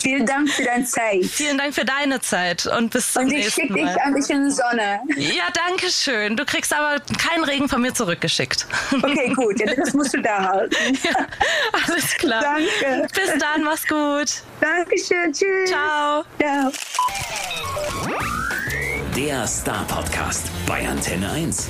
Vielen 0.00 0.26
Dank 0.26 0.50
für 0.50 0.64
deine 0.64 0.84
Zeit. 0.84 1.01
Zeit. 1.02 1.24
Vielen 1.24 1.58
Dank 1.58 1.74
für 1.74 1.84
deine 1.84 2.20
Zeit 2.20 2.66
und 2.66 2.90
bis 2.90 3.12
zum 3.12 3.24
und 3.24 3.28
nächsten 3.28 3.68
Mal. 3.68 3.70
Und 3.70 3.76
ich 3.76 3.84
schicke 3.84 3.96
dich 3.96 4.02
ein 4.02 4.14
bisschen 4.14 4.50
Sonne. 4.50 5.00
Ja, 5.16 5.44
danke 5.68 5.90
schön. 5.90 6.36
Du 6.36 6.44
kriegst 6.44 6.72
aber 6.72 7.00
keinen 7.18 7.44
Regen 7.44 7.68
von 7.68 7.80
mir 7.82 7.94
zurückgeschickt. 7.94 8.66
Okay, 8.92 9.32
gut. 9.34 9.60
Ja, 9.60 9.74
das 9.74 9.92
musst 9.94 10.14
du 10.14 10.22
da 10.22 10.48
halten. 10.48 10.76
Ja, 11.02 11.26
alles 11.86 12.14
klar. 12.16 12.42
Danke. 12.42 13.08
Bis 13.14 13.38
dann, 13.38 13.64
mach's 13.64 13.86
gut. 13.86 14.42
Dankeschön. 14.60 15.32
Tschüss. 15.32 15.70
Ciao. 15.70 16.24
Ciao. 16.40 16.72
Der 19.16 19.46
Star 19.46 19.84
Podcast 19.86 20.46
bei 20.66 20.86
Antenne 20.86 21.30
1. 21.30 21.68